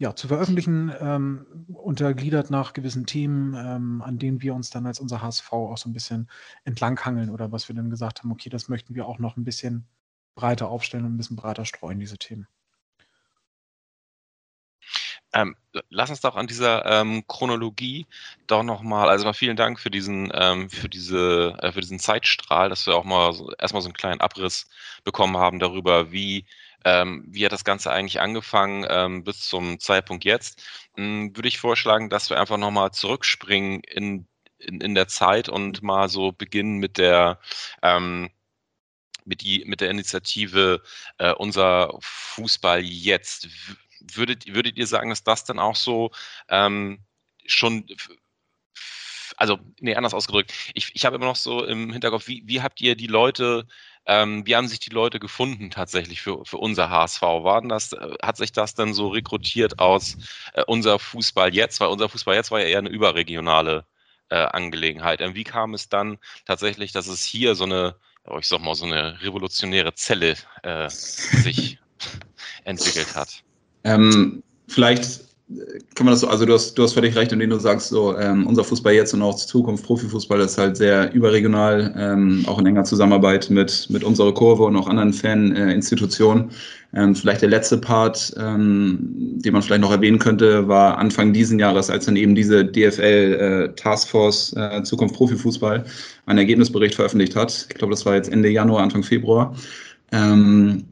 [0.00, 5.00] ja, zu veröffentlichen, ähm, untergliedert nach gewissen Themen, ähm, an denen wir uns dann als
[5.00, 6.30] unser HSV auch so ein bisschen
[6.64, 9.88] entlanghangeln oder was wir dann gesagt haben, okay, das möchten wir auch noch ein bisschen
[10.36, 12.46] breiter aufstellen und ein bisschen breiter streuen, diese Themen.
[15.34, 15.56] Ähm,
[15.90, 18.06] lass uns doch an dieser ähm, Chronologie
[18.46, 22.70] doch nochmal, also mal vielen Dank für diesen, ähm, für diese, äh, für diesen Zeitstrahl,
[22.70, 24.68] dass wir auch mal so, erstmal so einen kleinen Abriss
[25.04, 26.46] bekommen haben darüber, wie,
[26.84, 30.62] ähm, wie hat das Ganze eigentlich angefangen ähm, bis zum Zeitpunkt jetzt.
[30.96, 34.26] Hm, würde ich vorschlagen, dass wir einfach nochmal zurückspringen in,
[34.58, 37.38] in, in der Zeit und mal so beginnen mit der,
[37.82, 38.30] ähm,
[39.26, 40.82] mit, die, mit der Initiative
[41.18, 43.48] äh, Unser Fußball jetzt
[44.00, 46.10] würdet, würdet ihr sagen, dass das dann auch so
[46.48, 47.00] ähm,
[47.46, 47.86] schon
[49.38, 50.52] also, nee, anders ausgedrückt.
[50.74, 53.68] Ich, ich habe immer noch so im Hinterkopf, wie, wie habt ihr die Leute,
[54.04, 57.22] ähm, wie haben sich die Leute gefunden tatsächlich für, für unser HSV?
[57.22, 60.16] Waren das, äh, hat sich das dann so rekrutiert aus
[60.54, 61.78] äh, unser Fußball jetzt?
[61.80, 63.86] Weil unser Fußball jetzt war ja eher eine überregionale
[64.30, 65.22] äh, Angelegenheit.
[65.22, 67.94] Und wie kam es dann tatsächlich, dass es hier so eine,
[68.38, 71.78] ich sag mal, so eine revolutionäre Zelle äh, sich
[72.64, 73.44] entwickelt hat?
[73.88, 75.28] Ähm, vielleicht
[75.94, 78.16] kann man das so, also du hast, du hast völlig recht, indem du sagst, so
[78.18, 82.66] ähm, unser Fußball jetzt und auch Zukunft Profifußball ist halt sehr überregional, ähm, auch in
[82.66, 86.50] enger Zusammenarbeit mit, mit unserer Kurve und auch anderen Faninstitutionen.
[86.92, 88.98] Äh, ähm, vielleicht der letzte Part, ähm,
[89.38, 93.70] den man vielleicht noch erwähnen könnte, war Anfang diesen Jahres, als dann eben diese DFL
[93.70, 95.84] äh, Taskforce äh, Zukunft Profifußball
[96.26, 97.66] einen Ergebnisbericht veröffentlicht hat.
[97.70, 99.54] Ich glaube, das war jetzt Ende Januar, Anfang Februar.
[100.12, 100.84] Ähm,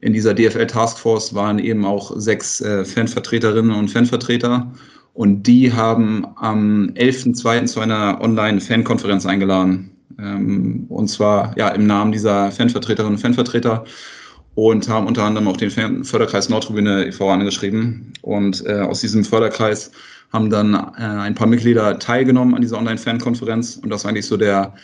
[0.00, 4.70] in dieser DFL Taskforce waren eben auch sechs äh, Fanvertreterinnen und Fanvertreter.
[5.14, 7.64] Und die haben am 11.02.
[7.66, 9.90] zu einer Online-Fankonferenz eingeladen.
[10.18, 13.84] Ähm, und zwar ja im Namen dieser Fanvertreterinnen und Fanvertreter
[14.54, 17.30] und haben unter anderem auch den Förderkreis Nordtribüne e.V.
[17.30, 18.12] angeschrieben.
[18.22, 19.90] Und äh, aus diesem Förderkreis
[20.32, 23.76] haben dann äh, ein paar Mitglieder teilgenommen an dieser Online-Fankonferenz.
[23.76, 24.74] Und das war eigentlich so der,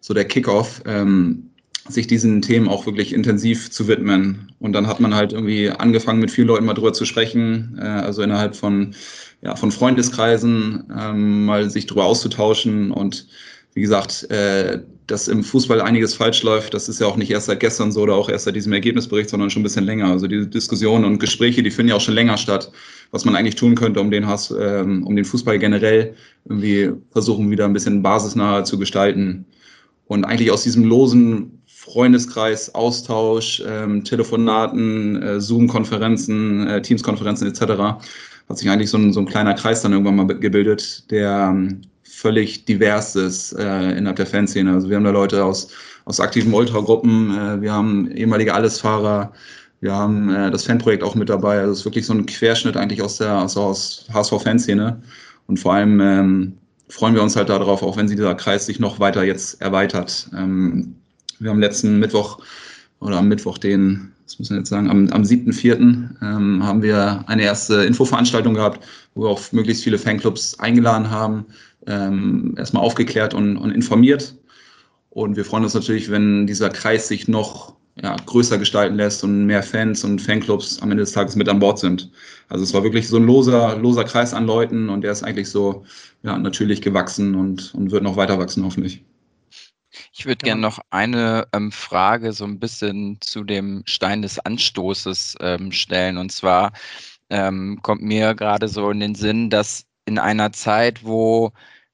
[0.00, 0.82] so der Kickoff.
[0.86, 1.50] Ähm,
[1.88, 4.52] sich diesen Themen auch wirklich intensiv zu widmen.
[4.60, 7.84] Und dann hat man halt irgendwie angefangen, mit vielen Leuten mal drüber zu sprechen, äh,
[7.84, 8.94] also innerhalb von,
[9.42, 12.92] ja, von Freundeskreisen ähm, mal sich drüber auszutauschen.
[12.92, 13.26] Und
[13.74, 17.46] wie gesagt, äh, dass im Fußball einiges falsch läuft, das ist ja auch nicht erst
[17.46, 20.06] seit gestern so oder auch erst seit diesem Ergebnisbericht, sondern schon ein bisschen länger.
[20.06, 22.70] Also diese Diskussionen und Gespräche, die finden ja auch schon länger statt,
[23.10, 26.14] was man eigentlich tun könnte, um den Hass, ähm, um den Fußball generell
[26.44, 29.46] irgendwie versuchen, wieder ein bisschen basisnaher zu gestalten.
[30.06, 31.61] Und eigentlich aus diesem losen
[31.92, 37.60] Freundeskreis, Austausch, ähm, Telefonaten, äh, Zoom-Konferenzen, äh, Teams-Konferenzen etc.
[38.48, 41.82] hat sich eigentlich so ein, so ein kleiner Kreis dann irgendwann mal gebildet, der ähm,
[42.02, 44.72] völlig divers ist äh, innerhalb der Fanszene.
[44.72, 45.68] Also wir haben da Leute aus,
[46.06, 49.32] aus aktiven Ultragruppen, äh, wir haben ehemalige Allesfahrer,
[49.80, 51.58] wir haben äh, das Fanprojekt auch mit dabei.
[51.58, 55.02] Also es ist wirklich so ein Querschnitt eigentlich aus der aus, aus HSV-Fanszene.
[55.46, 58.80] Und vor allem ähm, freuen wir uns halt darauf, auch wenn sich dieser Kreis sich
[58.80, 60.30] noch weiter jetzt erweitert.
[60.34, 61.01] Ähm,
[61.42, 62.38] wir haben letzten Mittwoch
[63.00, 65.72] oder am Mittwoch den, was müssen wir jetzt sagen, am, am 7.4.
[66.22, 71.46] Ähm, haben wir eine erste Infoveranstaltung gehabt, wo wir auch möglichst viele Fanclubs eingeladen haben,
[71.86, 74.36] ähm, erstmal aufgeklärt und, und informiert.
[75.10, 79.44] Und wir freuen uns natürlich, wenn dieser Kreis sich noch ja, größer gestalten lässt und
[79.44, 82.10] mehr Fans und Fanclubs am Ende des Tages mit an Bord sind.
[82.48, 85.50] Also es war wirklich so ein loser, loser Kreis an Leuten und der ist eigentlich
[85.50, 85.84] so
[86.22, 89.04] ja, natürlich gewachsen und, und wird noch weiter wachsen, hoffentlich.
[90.14, 95.36] Ich würde gerne noch eine ähm, Frage so ein bisschen zu dem Stein des Anstoßes
[95.40, 96.18] ähm, stellen.
[96.18, 96.72] Und zwar
[97.30, 101.52] ähm, kommt mir gerade so in den Sinn, dass in einer Zeit, wo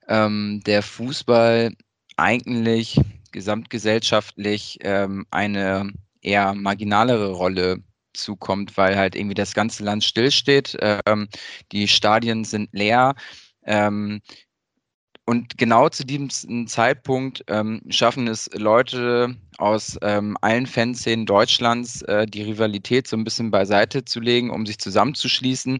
[0.09, 1.73] ähm, der Fußball
[2.17, 2.99] eigentlich
[3.31, 5.89] gesamtgesellschaftlich ähm, eine
[6.21, 7.77] eher marginalere Rolle
[8.13, 11.29] zukommt, weil halt irgendwie das ganze Land stillsteht, ähm,
[11.71, 13.15] die Stadien sind leer.
[13.63, 14.19] Ähm,
[15.29, 22.25] und genau zu diesem Zeitpunkt ähm, schaffen es Leute aus ähm, allen Fanszenen Deutschlands, äh,
[22.25, 25.77] die Rivalität so ein bisschen beiseite zu legen, um sich zusammenzuschließen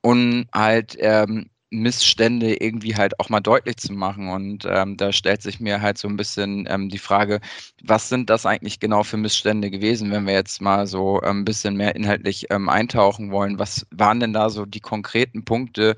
[0.00, 4.30] und halt ähm, Missstände irgendwie halt auch mal deutlich zu machen.
[4.30, 7.40] Und ähm, da stellt sich mir halt so ein bisschen ähm, die Frage,
[7.82, 11.76] was sind das eigentlich genau für Missstände gewesen, wenn wir jetzt mal so ein bisschen
[11.76, 13.58] mehr inhaltlich ähm, eintauchen wollen?
[13.58, 15.96] Was waren denn da so die konkreten Punkte,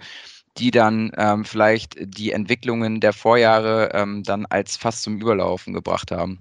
[0.58, 6.10] die dann ähm, vielleicht die Entwicklungen der Vorjahre ähm, dann als fast zum Überlaufen gebracht
[6.10, 6.38] haben.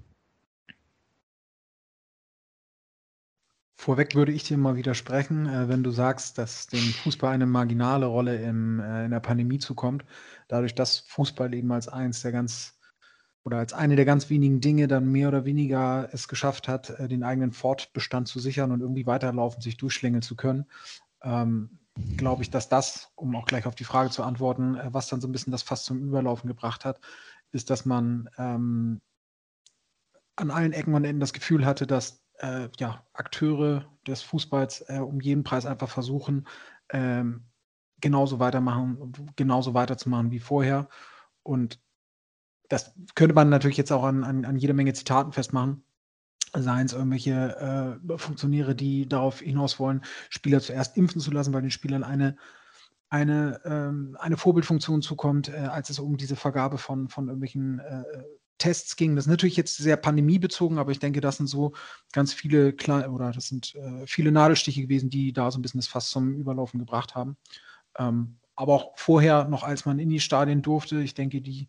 [3.80, 8.06] Vorweg würde ich dir mal widersprechen, äh, wenn du sagst, dass dem Fußball eine marginale
[8.06, 10.04] Rolle im, äh, in der Pandemie zukommt,
[10.48, 12.74] dadurch, dass Fußball eben als eins der ganz
[13.44, 17.06] oder als eine der ganz wenigen Dinge dann mehr oder weniger es geschafft hat, äh,
[17.06, 20.66] den eigenen Fortbestand zu sichern und irgendwie weiterlaufen, sich durchschlängeln zu können.
[21.22, 21.78] Ähm,
[22.16, 25.20] glaube ich, dass das, um auch gleich auf die Frage zu antworten, äh, was dann
[25.20, 27.00] so ein bisschen das fast zum Überlaufen gebracht hat,
[27.52, 29.00] ist, dass man ähm,
[30.36, 34.98] an allen Ecken und Enden das Gefühl hatte, dass äh, ja, Akteure des Fußballs äh,
[34.98, 36.46] um jeden Preis einfach versuchen,
[36.90, 37.44] ähm,
[38.00, 40.88] genauso weitermachen, genauso weiterzumachen wie vorher.
[41.42, 41.80] Und
[42.68, 45.84] das könnte man natürlich jetzt auch an, an, an jede Menge Zitaten festmachen
[46.54, 51.62] seien es irgendwelche äh, Funktionäre, die darauf hinaus wollen, Spieler zuerst impfen zu lassen, weil
[51.62, 52.36] den Spielern eine,
[53.10, 58.04] eine, ähm, eine Vorbildfunktion zukommt, äh, als es um diese Vergabe von, von irgendwelchen äh,
[58.58, 59.14] Tests ging.
[59.14, 61.72] Das ist natürlich jetzt sehr pandemiebezogen, aber ich denke, das sind so
[62.12, 65.80] ganz viele kleine oder das sind äh, viele Nadelstiche gewesen, die da so ein bisschen
[65.80, 67.36] das Fass zum Überlaufen gebracht haben.
[67.98, 71.68] Ähm, aber auch vorher, noch als man in die Stadien durfte, ich denke, die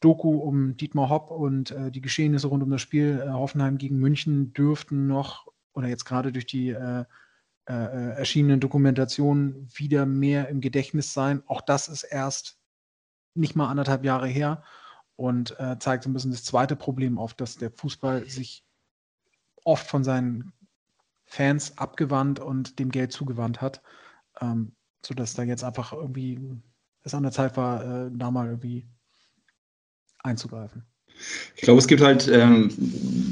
[0.00, 3.98] Doku um Dietmar Hopp und äh, die Geschehnisse rund um das Spiel äh, Hoffenheim gegen
[3.98, 7.04] München dürften noch oder jetzt gerade durch die äh,
[7.68, 11.42] äh, äh, erschienenen Dokumentationen wieder mehr im Gedächtnis sein.
[11.46, 12.58] Auch das ist erst
[13.34, 14.64] nicht mal anderthalb Jahre her
[15.16, 18.64] und äh, zeigt so ein bisschen das zweite Problem auf, dass der Fußball sich
[19.64, 20.54] oft von seinen
[21.26, 23.82] Fans abgewandt und dem Geld zugewandt hat,
[24.40, 26.40] ähm, sodass da jetzt einfach irgendwie
[27.02, 28.88] es an der Zeit war, da mal irgendwie
[30.22, 30.84] einzugreifen?
[31.56, 32.70] Ich glaube, es gibt halt ähm,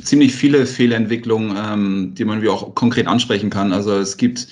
[0.02, 3.72] ziemlich viele Fehlentwicklungen, ähm, die man wie auch konkret ansprechen kann.
[3.72, 4.48] Also es gibt,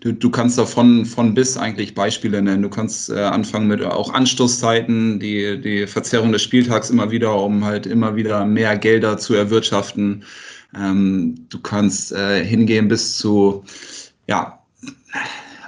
[0.00, 2.62] du, du kannst da von, von bis eigentlich Beispiele nennen.
[2.62, 7.64] Du kannst äh, anfangen mit auch Anstoßzeiten, die, die Verzerrung des Spieltags immer wieder, um
[7.64, 10.24] halt immer wieder mehr Gelder zu erwirtschaften.
[10.74, 13.64] Ähm, du kannst äh, hingehen bis zu,
[14.26, 14.58] ja,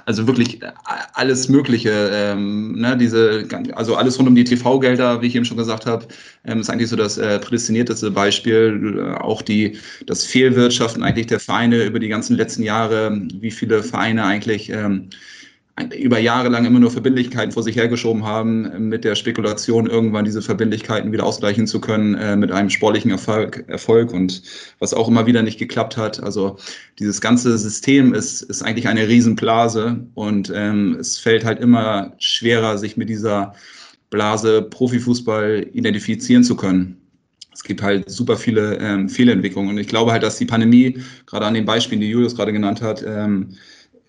[0.05, 0.71] also wirklich äh,
[1.13, 5.57] alles Mögliche, ähm, ne, diese, also alles rund um die TV-Gelder, wie ich eben schon
[5.57, 6.07] gesagt habe,
[6.45, 8.97] ähm, ist eigentlich so das äh, prädestinierteste Beispiel.
[8.97, 13.83] Äh, auch die, das Fehlwirtschaften eigentlich der Vereine über die ganzen letzten Jahre, wie viele
[13.83, 15.09] Vereine eigentlich ähm,
[15.97, 20.41] über Jahre lang immer nur Verbindlichkeiten vor sich hergeschoben haben, mit der Spekulation irgendwann diese
[20.41, 24.41] Verbindlichkeiten wieder ausgleichen zu können äh, mit einem sportlichen Erfolg, Erfolg und
[24.79, 26.23] was auch immer wieder nicht geklappt hat.
[26.23, 26.57] Also
[26.97, 32.77] dieses ganze System ist, ist eigentlich eine Riesenblase und ähm, es fällt halt immer schwerer,
[32.77, 33.53] sich mit dieser
[34.09, 37.01] Blase Profifußball identifizieren zu können.
[37.51, 41.45] Es gibt halt super viele ähm, Fehlentwicklungen und ich glaube halt, dass die Pandemie, gerade
[41.45, 43.57] an den Beispielen, die Julius gerade genannt hat, ähm,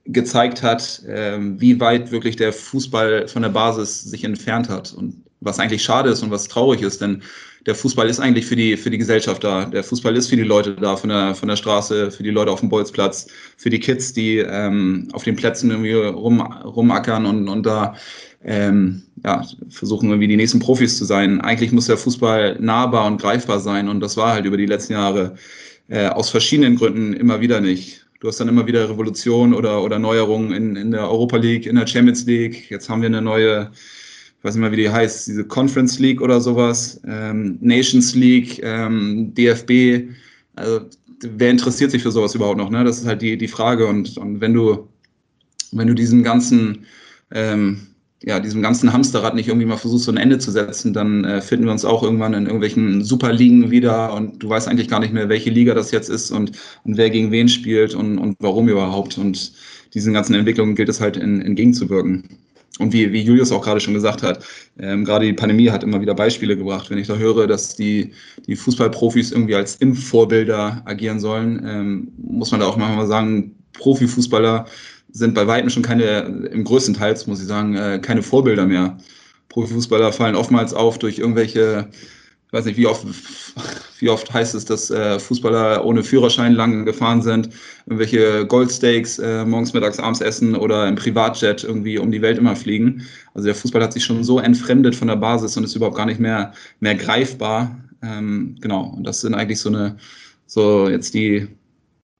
[0.08, 4.92] gezeigt hat, ähm, wie weit wirklich der Fußball von der Basis sich entfernt hat.
[4.92, 7.22] Und was eigentlich schade ist und was traurig ist, denn
[7.66, 9.64] der Fußball ist eigentlich für die, für die Gesellschaft da.
[9.64, 12.52] Der Fußball ist für die Leute da, von der, von der Straße, für die Leute
[12.52, 17.48] auf dem Bolzplatz, für die Kids, die ähm, auf den Plätzen irgendwie rum, rumackern und,
[17.48, 17.96] und da
[18.44, 21.40] ähm, ja, versuchen irgendwie die nächsten Profis zu sein.
[21.40, 24.92] Eigentlich muss der Fußball nahbar und greifbar sein und das war halt über die letzten
[24.92, 25.34] Jahre
[25.88, 28.05] äh, aus verschiedenen Gründen immer wieder nicht.
[28.20, 31.76] Du hast dann immer wieder Revolution oder, oder Neuerungen in, in der Europa League, in
[31.76, 32.70] der Champions League.
[32.70, 33.70] Jetzt haben wir eine neue,
[34.38, 38.60] ich weiß nicht mehr, wie die heißt, diese Conference League oder sowas, ähm, Nations League,
[38.62, 40.08] ähm, DFB.
[40.54, 40.86] Also
[41.20, 42.70] wer interessiert sich für sowas überhaupt noch?
[42.70, 42.84] Ne?
[42.84, 43.86] Das ist halt die, die Frage.
[43.86, 44.88] Und, und wenn du,
[45.72, 46.86] wenn du diesen ganzen
[47.30, 47.86] ähm,
[48.22, 51.42] ja, diesem ganzen Hamsterrad nicht irgendwie mal versuchst, so ein Ende zu setzen, dann äh,
[51.42, 55.12] finden wir uns auch irgendwann in irgendwelchen Superligen wieder und du weißt eigentlich gar nicht
[55.12, 56.52] mehr, welche Liga das jetzt ist und,
[56.84, 59.18] und wer gegen wen spielt und, und warum überhaupt.
[59.18, 59.52] Und
[59.92, 62.38] diesen ganzen Entwicklungen gilt es halt in, entgegenzuwirken.
[62.78, 64.44] Und wie, wie Julius auch gerade schon gesagt hat,
[64.78, 66.90] ähm, gerade die Pandemie hat immer wieder Beispiele gebracht.
[66.90, 68.12] Wenn ich da höre, dass die,
[68.46, 74.66] die Fußballprofis irgendwie als Impfvorbilder agieren sollen, ähm, muss man da auch manchmal sagen, Profifußballer
[75.16, 78.98] sind bei Weitem schon keine, im größten Teil, muss ich sagen, äh, keine Vorbilder mehr.
[79.48, 81.88] Profifußballer fallen oftmals auf durch irgendwelche,
[82.46, 83.06] ich weiß nicht, wie oft,
[83.98, 87.48] wie oft heißt es, dass äh, Fußballer ohne Führerschein lang gefahren sind,
[87.86, 92.54] irgendwelche Goldsteaks äh, morgens, mittags, abends essen oder im Privatjet irgendwie um die Welt immer
[92.54, 93.06] fliegen.
[93.32, 96.06] Also der Fußball hat sich schon so entfremdet von der Basis und ist überhaupt gar
[96.06, 97.74] nicht mehr, mehr greifbar.
[98.02, 99.96] Ähm, genau, und das sind eigentlich so eine,
[100.46, 101.48] so jetzt die,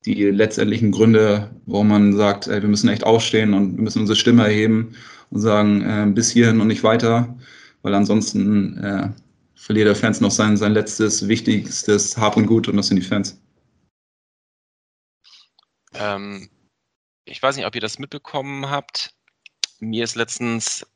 [0.07, 4.16] die letztendlichen Gründe, warum man sagt, ey, wir müssen echt aufstehen und wir müssen unsere
[4.16, 4.97] Stimme erheben
[5.31, 7.37] und sagen, äh, bis hierhin und nicht weiter,
[7.83, 9.09] weil ansonsten äh,
[9.57, 13.07] verliert der Fans noch sein, sein letztes, wichtigstes Hab und Gut und das sind die
[13.07, 13.40] Fans.
[15.95, 16.49] Ähm,
[17.25, 19.12] ich weiß nicht, ob ihr das mitbekommen habt.
[19.81, 20.87] Mir ist letztens,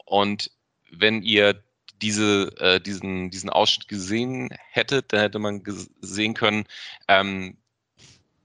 [0.06, 0.52] Und
[0.92, 1.64] wenn ihr
[2.02, 5.64] diese, äh, diesen, diesen Ausschnitt gesehen hättet, dann hätte man
[6.02, 6.66] sehen können,
[7.08, 7.58] ähm,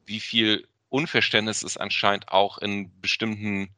[0.04, 3.74] wie viel Unverständnis es anscheinend auch in bestimmten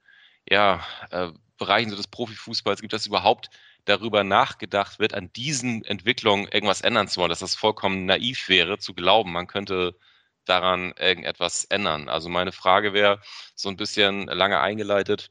[0.50, 3.51] ja, äh, Bereichen so des Profifußballs gibt, dass überhaupt
[3.85, 8.79] darüber nachgedacht wird, an diesen Entwicklungen irgendwas ändern zu wollen, dass das vollkommen naiv wäre,
[8.79, 9.97] zu glauben, man könnte
[10.44, 12.09] daran irgendetwas ändern.
[12.09, 13.21] Also meine Frage wäre
[13.55, 15.29] so ein bisschen lange eingeleitet.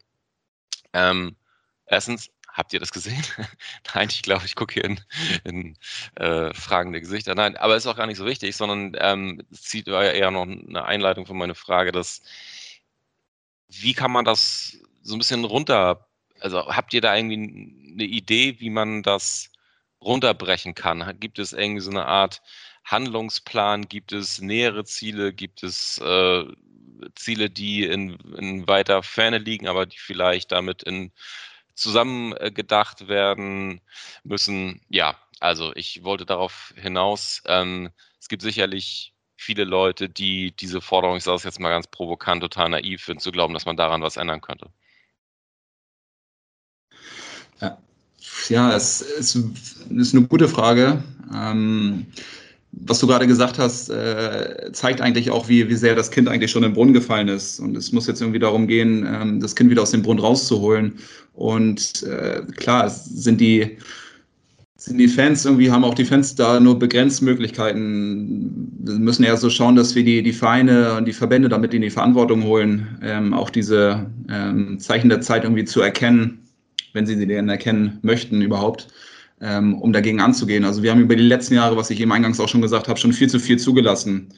[0.94, 1.36] Ähm,
[1.86, 3.24] erstens, habt ihr das gesehen?
[3.96, 5.00] Nein, ich glaube, ich gucke hier in,
[5.44, 5.78] in
[6.16, 7.36] äh, fragende Gesichter.
[7.36, 11.26] Nein, aber ist auch gar nicht so wichtig, sondern ähm, zieht eher noch eine Einleitung
[11.26, 12.22] für meine Frage, dass
[13.70, 16.07] wie kann man das so ein bisschen runter
[16.40, 19.52] also habt ihr da irgendwie eine Idee, wie man das
[20.02, 21.20] runterbrechen kann?
[21.20, 22.42] Gibt es irgendwie so eine Art
[22.86, 23.88] Handlungsplan?
[23.88, 25.34] Gibt es nähere Ziele?
[25.34, 26.46] Gibt es äh,
[27.16, 31.12] Ziele, die in, in, weiter Ferne liegen, aber die vielleicht damit in
[31.76, 32.52] zusammen äh,
[33.08, 33.82] werden
[34.24, 34.82] müssen?
[34.90, 37.42] Ja, also ich wollte darauf hinaus.
[37.46, 41.88] Ähm, es gibt sicherlich viele Leute, die diese Forderung, ich sage es jetzt mal ganz
[41.88, 44.72] provokant, total naiv finden, zu glauben, dass man daran was ändern könnte.
[47.62, 47.78] Ja,
[48.50, 51.04] ja es, es ist eine gute Frage.
[51.34, 52.06] Ähm,
[52.72, 56.52] was du gerade gesagt hast, äh, zeigt eigentlich auch, wie, wie sehr das Kind eigentlich
[56.52, 57.60] schon im Brunnen gefallen ist.
[57.60, 60.94] Und es muss jetzt irgendwie darum gehen, ähm, das Kind wieder aus dem Brunnen rauszuholen.
[61.34, 63.78] Und äh, klar, sind die,
[64.76, 68.72] sind die Fans irgendwie, haben auch die Fans da nur begrenzt Möglichkeiten.
[68.80, 71.82] Wir müssen eher so schauen, dass wir die, die Vereine und die Verbände damit in
[71.82, 76.47] die Verantwortung holen, ähm, auch diese ähm, Zeichen der Zeit irgendwie zu erkennen
[76.98, 78.88] wenn sie sie denn erkennen möchten überhaupt,
[79.40, 80.66] ähm, um dagegen anzugehen.
[80.66, 83.00] Also wir haben über die letzten Jahre, was ich eben eingangs auch schon gesagt habe,
[83.00, 84.34] schon viel zu viel zugelassen.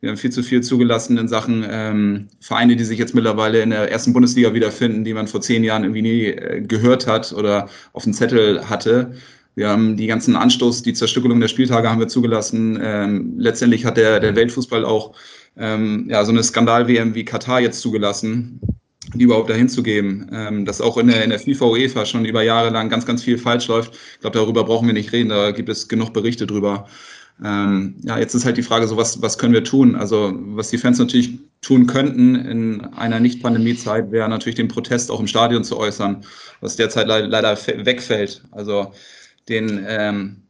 [0.00, 3.70] Wir haben viel zu viel zugelassen in Sachen ähm, Vereine, die sich jetzt mittlerweile in
[3.70, 7.68] der ersten Bundesliga wiederfinden, die man vor zehn Jahren irgendwie nie äh, gehört hat oder
[7.92, 9.14] auf dem Zettel hatte.
[9.56, 12.78] Wir haben die ganzen Anstoß, die Zerstückelung der Spieltage haben wir zugelassen.
[12.82, 15.14] Ähm, letztendlich hat der, der Weltfußball auch
[15.56, 18.60] ähm, ja, so eine Skandal-WM wie Katar jetzt zugelassen,
[19.18, 20.28] die überhaupt dahin zu geben.
[20.32, 23.22] Ähm, dass auch in der, in der FIFA UEFA schon über Jahre lang ganz, ganz
[23.22, 23.94] viel falsch läuft.
[24.14, 26.86] Ich glaube, darüber brauchen wir nicht reden, da gibt es genug Berichte drüber.
[27.42, 29.96] Ähm, ja, jetzt ist halt die Frage so, was, was können wir tun?
[29.96, 35.18] Also, was die Fans natürlich tun könnten in einer Nicht-Pandemie-Zeit, wäre natürlich den Protest auch
[35.18, 36.24] im Stadion zu äußern,
[36.60, 38.42] was derzeit le leider wegfällt.
[38.52, 38.92] Also,
[39.48, 40.42] den, ähm,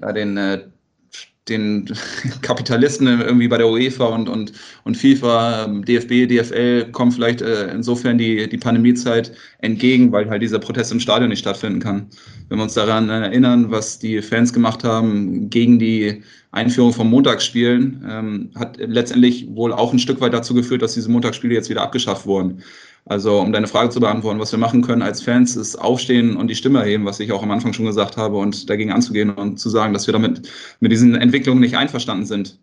[0.00, 0.64] ja, den äh,
[1.48, 1.88] den
[2.42, 4.52] Kapitalisten irgendwie bei der UEFA und, und,
[4.84, 10.58] und FIFA, DFB, DFL kommen vielleicht äh, insofern die, die Pandemiezeit entgegen, weil halt dieser
[10.58, 12.06] Protest im Stadion nicht stattfinden kann.
[12.48, 16.22] Wenn wir uns daran erinnern, was die Fans gemacht haben gegen die
[16.52, 21.10] Einführung von Montagsspielen, ähm, hat letztendlich wohl auch ein Stück weit dazu geführt, dass diese
[21.10, 22.62] Montagsspiele jetzt wieder abgeschafft wurden.
[23.04, 26.48] Also um deine Frage zu beantworten, was wir machen können als Fans, ist aufstehen und
[26.48, 29.58] die Stimme erheben, was ich auch am Anfang schon gesagt habe, und dagegen anzugehen und
[29.58, 30.48] zu sagen, dass wir damit
[30.80, 32.60] mit diesen Entwicklungen nicht einverstanden sind.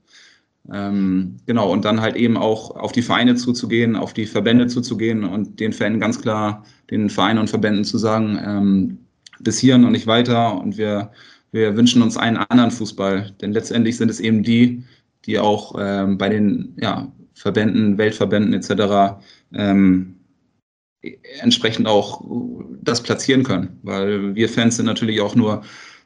[0.71, 5.23] Ähm, genau, und dann halt eben auch auf die Vereine zuzugehen, auf die Verbände zuzugehen
[5.23, 8.97] und den Fan ganz klar, den Vereinen und Verbänden zu sagen, ähm,
[9.39, 10.59] bis hierhin und nicht weiter.
[10.59, 11.11] Und wir,
[11.51, 13.33] wir wünschen uns einen anderen Fußball.
[13.41, 14.83] Denn letztendlich sind es eben die,
[15.25, 19.21] die auch ähm, bei den ja, Verbänden, Weltverbänden etc.
[19.53, 20.18] Ähm,
[21.01, 22.21] entsprechend auch
[22.81, 23.79] das platzieren können.
[23.83, 25.63] Weil wir Fans sind natürlich auch nur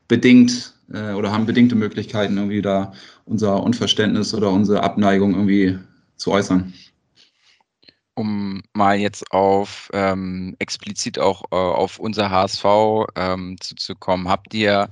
[0.07, 2.93] bedingt äh, oder haben bedingte Möglichkeiten, irgendwie da
[3.25, 5.79] unser Unverständnis oder unsere Abneigung irgendwie
[6.15, 6.73] zu äußern.
[8.15, 12.65] Um mal jetzt auf ähm, explizit auch äh, auf unser HSV
[13.15, 14.89] ähm, zuzukommen, habt ihr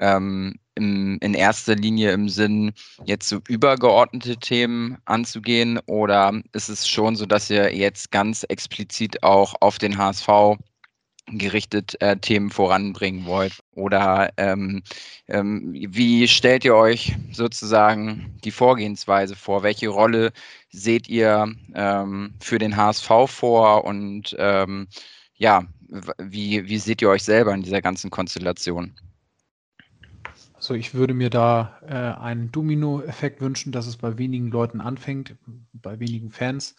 [0.00, 2.72] ähm, im, in erster Linie im Sinn,
[3.04, 5.78] jetzt so übergeordnete Themen anzugehen?
[5.86, 10.58] Oder ist es schon so, dass ihr jetzt ganz explizit auch auf den HSV
[11.26, 13.60] gerichtet äh, Themen voranbringen wollt?
[13.72, 14.82] Oder ähm,
[15.28, 19.62] ähm, wie stellt ihr euch sozusagen die Vorgehensweise vor?
[19.62, 20.32] Welche Rolle
[20.70, 23.84] seht ihr ähm, für den HSV vor?
[23.84, 24.88] Und ähm,
[25.36, 25.64] ja,
[26.18, 28.94] wie, wie seht ihr euch selber in dieser ganzen Konstellation?
[30.64, 35.36] Also ich würde mir da äh, einen Domino-Effekt wünschen, dass es bei wenigen Leuten anfängt,
[35.74, 36.74] bei wenigen Fans.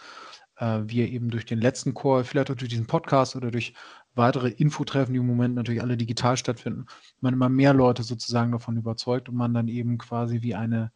[0.57, 3.75] Äh, wir eben durch den letzten Call, vielleicht auch durch diesen Podcast oder durch
[4.15, 6.87] weitere Infotreffen, die im Moment natürlich alle digital stattfinden,
[7.21, 10.91] man immer mehr Leute sozusagen davon überzeugt und man dann eben quasi wie eine,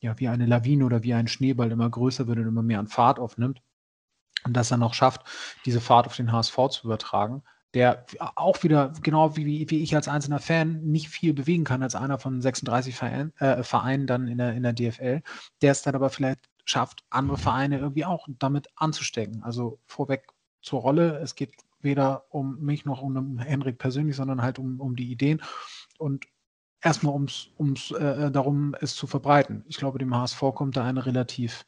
[0.00, 2.88] ja, wie eine Lawine oder wie ein Schneeball immer größer wird und immer mehr an
[2.88, 3.62] Fahrt aufnimmt
[4.44, 5.22] und das dann auch schafft,
[5.64, 7.44] diese Fahrt auf den HSV zu übertragen
[7.74, 8.06] der
[8.36, 12.18] auch wieder, genau wie, wie ich als einzelner Fan, nicht viel bewegen kann als einer
[12.18, 15.22] von 36 Verein, äh, Vereinen dann in der, in der DFL,
[15.62, 19.42] der es dann aber vielleicht schafft, andere Vereine irgendwie auch damit anzustecken.
[19.42, 20.26] Also vorweg
[20.62, 24.96] zur Rolle, es geht weder um mich noch um Henrik persönlich, sondern halt um, um
[24.96, 25.42] die Ideen
[25.98, 26.26] und
[26.80, 29.64] erstmal ums, ums äh, darum, es zu verbreiten.
[29.68, 31.64] Ich glaube, dem HSV kommt da eine relativ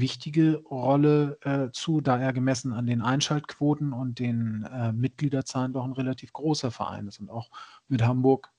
[0.00, 5.84] wichtige Rolle äh, zu, da er gemessen an den Einschaltquoten und den äh, Mitgliederzahlen doch
[5.84, 7.50] ein relativ großer Verein ist und auch
[7.88, 8.50] mit Hamburg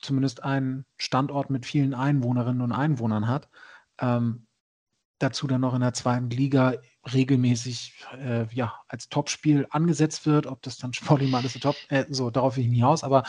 [0.00, 3.48] zumindest einen Standort mit vielen Einwohnerinnen und Einwohnern hat.
[3.98, 4.46] Ähm,
[5.18, 6.74] dazu dann noch in der zweiten Liga
[7.12, 12.04] regelmäßig äh, ja, als Topspiel angesetzt wird, ob das dann sportlich mal ist, top, äh,
[12.10, 13.24] so darauf will ich nicht aus, aber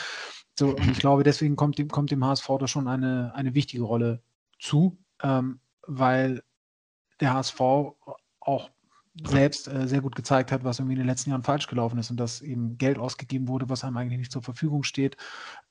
[0.58, 3.82] so, und ich glaube, deswegen kommt dem, kommt dem HSV da schon eine, eine wichtige
[3.82, 4.22] Rolle
[4.58, 6.42] zu, ähm, weil
[7.20, 7.60] der HSV
[8.40, 8.70] auch
[9.24, 12.10] selbst äh, sehr gut gezeigt hat, was irgendwie in den letzten Jahren falsch gelaufen ist
[12.10, 15.16] und dass eben Geld ausgegeben wurde, was einem eigentlich nicht zur Verfügung steht,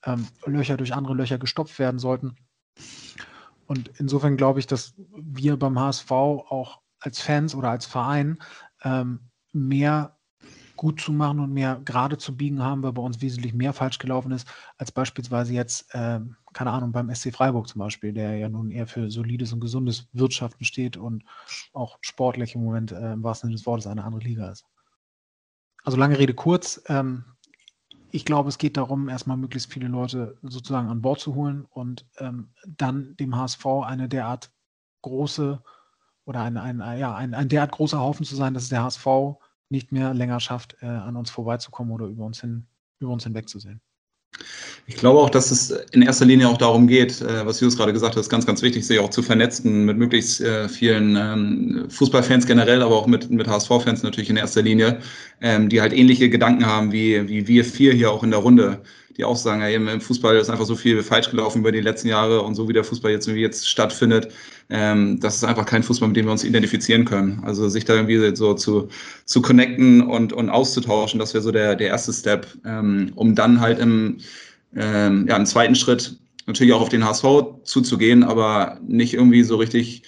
[0.03, 2.35] ähm, Löcher durch andere Löcher gestopft werden sollten.
[3.67, 8.39] Und insofern glaube ich, dass wir beim HSV auch als Fans oder als Verein
[8.83, 9.19] ähm,
[9.53, 10.14] mehr
[10.75, 13.99] gut zu machen und mehr gerade zu biegen haben, weil bei uns wesentlich mehr falsch
[13.99, 14.47] gelaufen ist,
[14.77, 16.19] als beispielsweise jetzt, äh,
[16.53, 20.07] keine Ahnung, beim SC Freiburg zum Beispiel, der ja nun eher für solides und gesundes
[20.13, 21.23] Wirtschaften steht und
[21.73, 24.65] auch sportlich im Moment äh, im wahrsten Sinne des Wortes eine andere Liga ist.
[25.83, 26.81] Also lange Rede kurz.
[26.87, 27.25] Ähm,
[28.11, 32.05] ich glaube, es geht darum, erstmal möglichst viele Leute sozusagen an Bord zu holen und
[32.17, 34.51] ähm, dann dem HSV eine derart
[35.01, 35.61] große
[36.25, 39.05] oder ein, ein, ja, ein, ein derart großer Haufen zu sein, dass der HSV
[39.69, 42.65] nicht mehr länger schafft, äh, an uns vorbeizukommen oder über uns, hin,
[42.99, 43.81] über uns hinwegzusehen.
[44.87, 47.93] Ich glaube auch, dass es in erster Linie auch darum geht, äh, was Jus gerade
[47.93, 51.85] gesagt hat, ist ganz, ganz wichtig, sich auch zu vernetzen mit möglichst äh, vielen ähm,
[51.89, 54.99] Fußballfans generell, aber auch mit, mit HSV-Fans natürlich in erster Linie,
[55.41, 58.81] ähm, die halt ähnliche Gedanken haben wie, wie wir vier hier auch in der Runde
[59.17, 62.09] die auch sagen, ja, im Fußball ist einfach so viel falsch gelaufen über die letzten
[62.09, 64.33] Jahre und so wie der Fußball jetzt irgendwie jetzt stattfindet,
[64.69, 67.41] ähm, das ist einfach kein Fußball, mit dem wir uns identifizieren können.
[67.45, 68.89] Also sich da irgendwie so zu,
[69.25, 73.61] zu connecten und, und auszutauschen, das wäre so der, der erste Step, ähm, um dann
[73.61, 74.17] halt im,
[74.75, 77.25] ähm, ja, im zweiten Schritt natürlich auch auf den HSV
[77.63, 80.03] zuzugehen, aber nicht irgendwie so richtig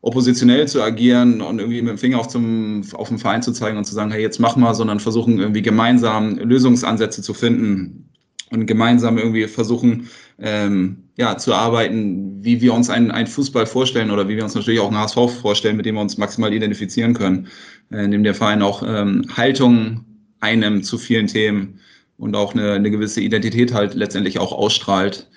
[0.00, 3.76] oppositionell zu agieren und irgendwie mit dem Finger auf, zum, auf den Verein zu zeigen
[3.76, 8.08] und zu sagen, hey, jetzt mach mal, sondern versuchen irgendwie gemeinsam Lösungsansätze zu finden,
[8.56, 14.10] und gemeinsam irgendwie versuchen, ähm, ja, zu arbeiten, wie wir uns einen, einen Fußball vorstellen
[14.10, 17.14] oder wie wir uns natürlich auch einen HSV vorstellen, mit dem wir uns maximal identifizieren
[17.14, 17.48] können,
[17.90, 20.04] äh, in dem der Verein auch ähm, Haltung
[20.40, 21.80] einnimmt zu vielen Themen
[22.18, 25.28] und auch eine, eine gewisse Identität halt letztendlich auch ausstrahlt,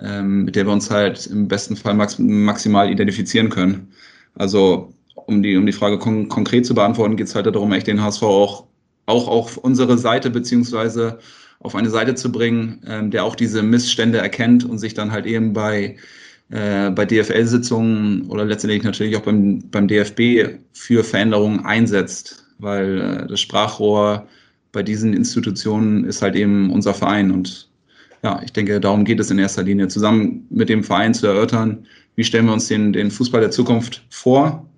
[0.00, 3.92] ähm, mit der wir uns halt im besten Fall max maximal identifizieren können.
[4.34, 7.86] Also um die, um die Frage kon konkret zu beantworten, geht es halt darum, echt
[7.86, 8.64] den HSV auch,
[9.06, 11.18] auch auf unsere Seite beziehungsweise
[11.60, 15.26] auf eine Seite zu bringen, ähm, der auch diese Missstände erkennt und sich dann halt
[15.26, 15.96] eben bei,
[16.50, 23.26] äh, bei DFL-Sitzungen oder letztendlich natürlich auch beim, beim DFB für Veränderungen einsetzt, weil äh,
[23.26, 24.28] das Sprachrohr
[24.72, 27.30] bei diesen Institutionen ist halt eben unser Verein.
[27.32, 27.68] Und
[28.22, 31.86] ja, ich denke, darum geht es in erster Linie, zusammen mit dem Verein zu erörtern,
[32.14, 34.68] wie stellen wir uns den, den Fußball der Zukunft vor,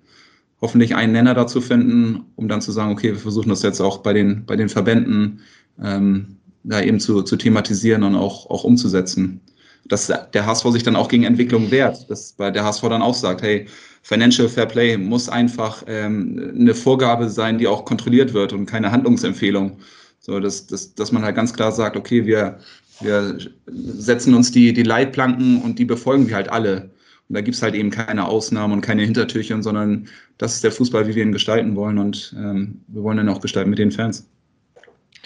[0.61, 3.99] hoffentlich einen Nenner dazu finden, um dann zu sagen, okay, wir versuchen das jetzt auch
[3.99, 5.41] bei den, bei den Verbänden
[5.83, 9.41] ähm, da eben zu, zu thematisieren und auch, auch umzusetzen.
[9.85, 13.15] Dass der HSV sich dann auch gegen Entwicklung wehrt, dass bei der HSV dann auch
[13.15, 13.67] sagt, hey,
[14.03, 18.91] Financial Fair Play muss einfach ähm, eine Vorgabe sein, die auch kontrolliert wird und keine
[18.91, 19.77] Handlungsempfehlung.
[20.19, 22.59] So, dass, dass, dass man halt ganz klar sagt, okay, wir,
[22.99, 23.37] wir
[23.67, 26.91] setzen uns die, die Leitplanken und die befolgen wir halt alle.
[27.27, 30.07] Und da gibt's halt eben keine Ausnahmen und keine Hintertürchen, sondern
[30.37, 31.97] das ist der Fußball, wie wir ihn gestalten wollen.
[31.97, 34.27] Und ähm, wir wollen ihn auch gestalten mit den Fans.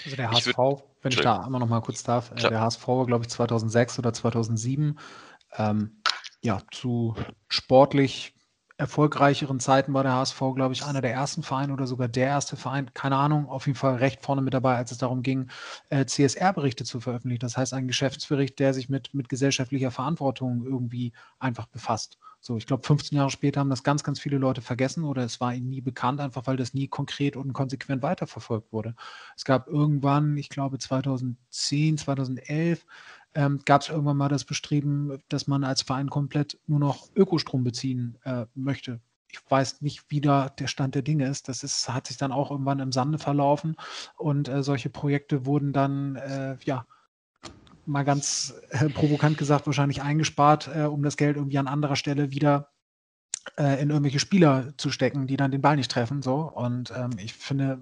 [0.05, 0.55] Also der HSV,
[1.05, 3.99] wenn ich da einmal noch mal kurz darf, äh, der HSV war, glaube ich, 2006
[3.99, 4.97] oder 2007
[5.55, 6.01] ähm,
[6.41, 7.15] ja, zu
[7.47, 8.33] sportlich
[8.77, 12.57] erfolgreicheren Zeiten war der HSV, glaube ich, einer der ersten Vereine oder sogar der erste
[12.57, 15.49] Verein, keine Ahnung, auf jeden Fall recht vorne mit dabei, als es darum ging,
[15.89, 17.39] äh, CSR-Berichte zu veröffentlichen.
[17.39, 22.17] Das heißt, ein Geschäftsbericht, der sich mit, mit gesellschaftlicher Verantwortung irgendwie einfach befasst.
[22.47, 25.41] So, ich glaube, 15 Jahre später haben das ganz, ganz viele Leute vergessen oder es
[25.41, 28.93] war ihnen nie bekannt, einfach weil das nie konkret und konsequent weiterverfolgt wurde.
[29.35, 32.85] Es gab irgendwann, ich glaube 2010, 2011,
[33.33, 37.63] ähm, gab es irgendwann mal das Bestreben, dass man als Verein komplett nur noch Ökostrom
[37.63, 39.01] beziehen äh, möchte.
[39.27, 41.49] Ich weiß nicht, wie da der Stand der Dinge ist.
[41.49, 43.75] Das ist, hat sich dann auch irgendwann im Sande verlaufen
[44.17, 46.85] und äh, solche Projekte wurden dann äh, ja
[47.87, 52.31] mal ganz äh, provokant gesagt, wahrscheinlich eingespart, äh, um das Geld irgendwie an anderer Stelle
[52.31, 52.69] wieder
[53.57, 56.21] äh, in irgendwelche Spieler zu stecken, die dann den Ball nicht treffen.
[56.21, 56.35] So.
[56.35, 57.79] Und ähm, ich finde,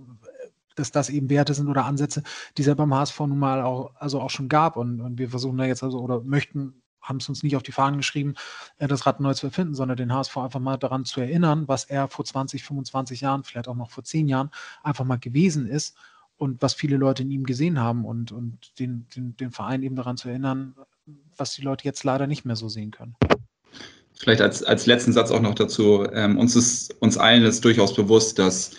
[0.75, 2.23] dass das eben Werte sind oder Ansätze,
[2.57, 4.77] die es ja beim HSV nun mal auch, also auch schon gab.
[4.77, 7.71] Und, und wir versuchen da jetzt also oder möchten, haben es uns nicht auf die
[7.71, 8.35] Fahnen geschrieben,
[8.77, 11.85] äh, das Rad neu zu erfinden, sondern den HSV einfach mal daran zu erinnern, was
[11.85, 14.49] er vor 20, 25 Jahren, vielleicht auch noch vor 10 Jahren
[14.83, 15.95] einfach mal gewesen ist
[16.43, 19.95] und was viele Leute in ihm gesehen haben und, und den, den, den Verein eben
[19.95, 20.75] daran zu erinnern,
[21.37, 23.15] was die Leute jetzt leider nicht mehr so sehen können.
[24.13, 26.05] Vielleicht als, als letzten Satz auch noch dazu.
[26.13, 28.71] Ähm, uns ist uns allen ist durchaus bewusst, dass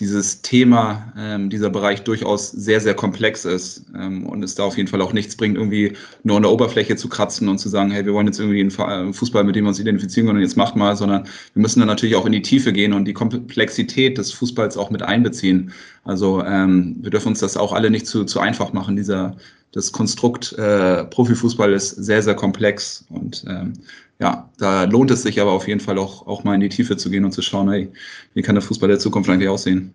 [0.00, 4.76] dieses Thema, ähm, dieser Bereich durchaus sehr, sehr komplex ist ähm, und es da auf
[4.76, 7.90] jeden Fall auch nichts bringt, irgendwie nur an der Oberfläche zu kratzen und zu sagen,
[7.90, 10.56] hey, wir wollen jetzt irgendwie einen Fußball, mit dem wir uns identifizieren können und jetzt
[10.56, 14.18] macht mal, sondern wir müssen dann natürlich auch in die Tiefe gehen und die Komplexität
[14.18, 15.72] des Fußballs auch mit einbeziehen.
[16.04, 18.96] Also ähm, wir dürfen uns das auch alle nicht zu, zu einfach machen.
[18.96, 19.36] Dieser,
[19.72, 23.74] das Konstrukt äh, Profifußball ist sehr, sehr komplex und ähm,
[24.18, 26.96] ja, da lohnt es sich aber auf jeden Fall auch, auch mal in die Tiefe
[26.96, 27.92] zu gehen und zu schauen, hey,
[28.34, 29.94] wie kann der Fußball der Zukunft eigentlich aussehen?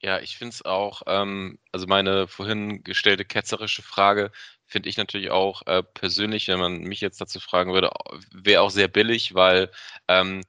[0.00, 4.32] Ja, ich finde es auch, ähm, also meine vorhin gestellte ketzerische Frage
[4.66, 7.90] finde ich natürlich auch äh, persönlich, wenn man mich jetzt dazu fragen würde,
[8.32, 9.70] wäre auch sehr billig, weil
[10.08, 10.42] ähm,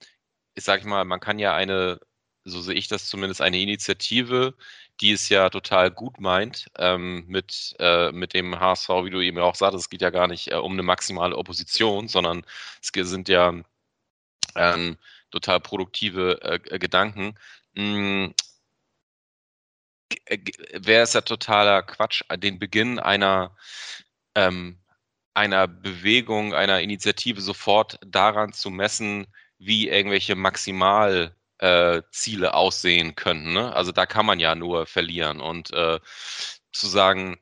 [0.56, 2.00] ich sage mal, man kann ja eine,
[2.44, 4.56] so sehe ich das zumindest, eine Initiative,
[5.02, 9.40] die es ja total gut meint ähm, mit, äh, mit dem HSV, wie du eben
[9.40, 12.46] auch sagtest, es geht ja gar nicht äh, um eine maximale Opposition, sondern
[12.82, 13.54] es sind ja
[14.56, 14.98] ähm,
[15.32, 17.36] total produktive äh, äh Gedanken.
[17.76, 18.34] Hm,
[20.74, 23.56] Wäre es ja totaler Quatsch, den Beginn einer,
[24.36, 24.80] ähm,
[25.34, 29.28] einer Bewegung, einer Initiative sofort daran zu messen,
[29.58, 33.54] wie irgendwelche Maximal- äh, Ziele aussehen könnten.
[33.54, 33.74] Ne?
[33.76, 35.42] Also da kann man ja nur verlieren.
[35.42, 36.00] Und äh,
[36.72, 37.38] zu sagen,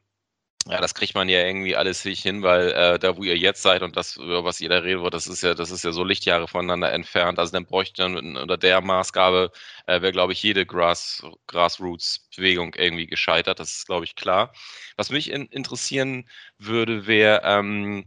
[0.69, 3.61] Ja, das kriegt man ja irgendwie alles nicht hin, weil äh, da, wo ihr jetzt
[3.61, 6.05] seid und das, über was ihr da redet, das ist ja, das ist ja so
[6.05, 7.37] Lichtjahre voneinander entfernt.
[7.37, 9.51] Also dann bräuchte dann unter der Maßgabe
[9.87, 13.59] äh, wäre, glaube ich, jede Grass, Grassroots-Bewegung irgendwie gescheitert.
[13.59, 14.53] Das ist, glaube ich, klar.
[14.95, 18.05] Was mich in, interessieren würde, wäre, ähm,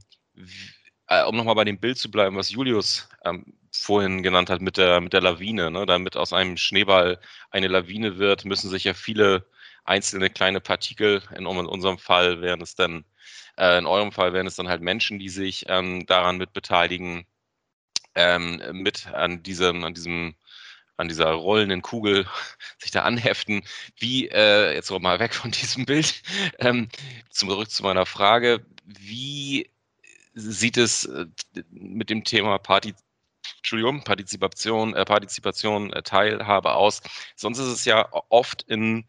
[1.08, 3.44] äh, um nochmal bei dem Bild zu bleiben, was Julius ähm,
[3.82, 5.86] vorhin genannt hat mit der, mit der Lawine, ne?
[5.86, 7.20] damit aus einem Schneeball
[7.50, 9.46] eine Lawine wird, müssen sich ja viele
[9.84, 11.22] einzelne kleine Partikel.
[11.36, 13.04] In unserem Fall wären es dann,
[13.58, 17.26] äh, in eurem Fall wären es dann halt Menschen, die sich ähm, daran mit beteiligen,
[18.14, 20.36] ähm, mit an diesem, an diesem
[20.98, 22.26] an dieser rollenden Kugel
[22.78, 23.62] sich da anheften.
[23.98, 26.22] Wie, äh, jetzt mal weg von diesem Bild,
[26.58, 26.88] ähm,
[27.30, 29.70] zurück zu meiner Frage, wie
[30.34, 31.26] sieht es äh,
[31.70, 32.94] mit dem Thema Party,
[33.66, 37.02] Entschuldigung, Partizipation, äh, Partizipation, äh, Teilhabe aus?
[37.34, 39.06] Sonst ist es ja oft in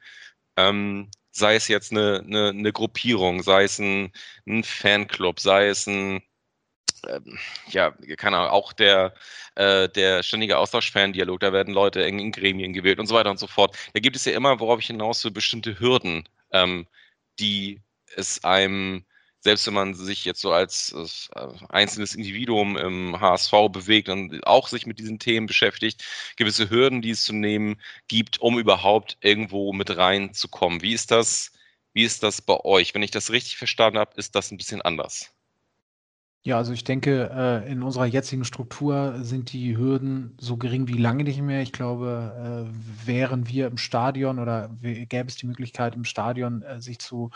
[0.58, 4.12] ähm, sei es jetzt eine, eine, eine, Gruppierung, sei es ein,
[4.48, 6.24] ein Fanclub, sei es ein,
[7.08, 7.38] ähm,
[7.70, 9.14] ja, keine Ahnung, auch der,
[9.56, 13.38] äh, der ständige Austausch-Fan-Dialog, da werden Leute in, in, Gremien gewählt und so weiter und
[13.38, 13.78] so fort.
[13.94, 16.88] Da gibt es ja immer, worauf ich hinaus will, bestimmte Hürden, ähm,
[17.40, 17.82] die
[18.16, 19.06] es einem
[19.48, 20.94] selbst wenn man sich jetzt so als,
[21.34, 26.04] äh, einzelnes Individuum im HSV bewegt und auch sich mit diesen Themen beschäftigt,
[26.36, 27.80] gewisse Hürden, die es zu nehmen
[28.10, 30.82] gibt, um überhaupt irgendwo mit reinzukommen.
[30.82, 31.54] Wie ist das,
[31.94, 32.94] wie ist das bei euch?
[32.94, 35.32] Wenn ich das richtig verstanden habe, ist das ein bisschen anders.
[36.44, 40.98] Ja, also ich denke, äh, in unserer jetzigen Struktur sind die Hürden so gering wie
[40.98, 41.62] lange nicht mehr.
[41.62, 47.00] Ich glaube, äh, wären wir im Stadion oder gäbe es die Möglichkeit, im Stadion sich
[47.00, 47.32] zu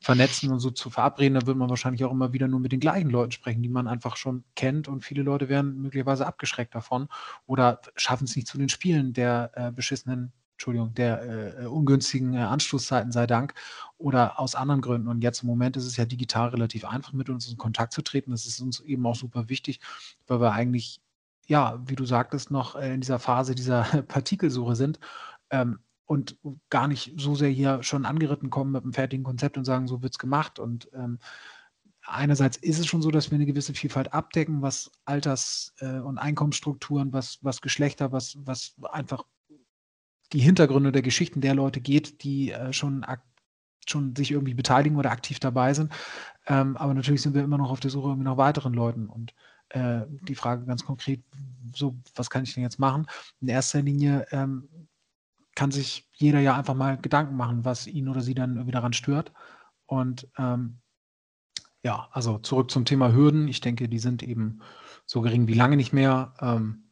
[0.00, 2.80] vernetzen und so zu verabreden, da würde man wahrscheinlich auch immer wieder nur mit den
[2.80, 7.08] gleichen Leuten sprechen, die man einfach schon kennt und viele Leute werden möglicherweise abgeschreckt davon
[7.46, 12.38] oder schaffen es nicht zu den Spielen der äh, beschissenen, Entschuldigung, der äh, ungünstigen äh,
[12.38, 13.54] Anstoßzeiten sei Dank
[13.96, 15.06] oder aus anderen Gründen.
[15.06, 18.02] Und jetzt im Moment ist es ja digital relativ einfach, mit uns in Kontakt zu
[18.02, 18.32] treten.
[18.32, 19.80] Das ist uns eben auch super wichtig,
[20.26, 21.00] weil wir eigentlich,
[21.46, 24.98] ja, wie du sagtest, noch äh, in dieser Phase dieser Partikelsuche sind.
[25.50, 25.78] Ähm,
[26.08, 26.38] und
[26.70, 30.02] gar nicht so sehr hier schon angeritten kommen mit einem fertigen Konzept und sagen, so
[30.02, 30.58] wird es gemacht.
[30.58, 31.18] Und ähm,
[32.02, 36.16] einerseits ist es schon so, dass wir eine gewisse Vielfalt abdecken, was Alters- äh, und
[36.16, 39.26] Einkommensstrukturen, was, was Geschlechter, was, was einfach
[40.32, 43.04] die Hintergründe der Geschichten der Leute geht, die äh, schon,
[43.86, 45.92] schon sich irgendwie beteiligen oder aktiv dabei sind.
[46.46, 49.10] Ähm, aber natürlich sind wir immer noch auf der Suche nach weiteren Leuten.
[49.10, 49.34] Und
[49.68, 51.22] äh, die Frage ganz konkret,
[51.74, 53.06] so, was kann ich denn jetzt machen?
[53.42, 54.70] In erster Linie ähm,
[55.58, 58.92] kann sich jeder ja einfach mal Gedanken machen, was ihn oder sie dann irgendwie daran
[58.92, 59.32] stört.
[59.86, 60.78] Und ähm,
[61.82, 63.48] ja, also zurück zum Thema Hürden.
[63.48, 64.60] Ich denke, die sind eben
[65.04, 66.32] so gering wie lange nicht mehr.
[66.40, 66.84] Ähm,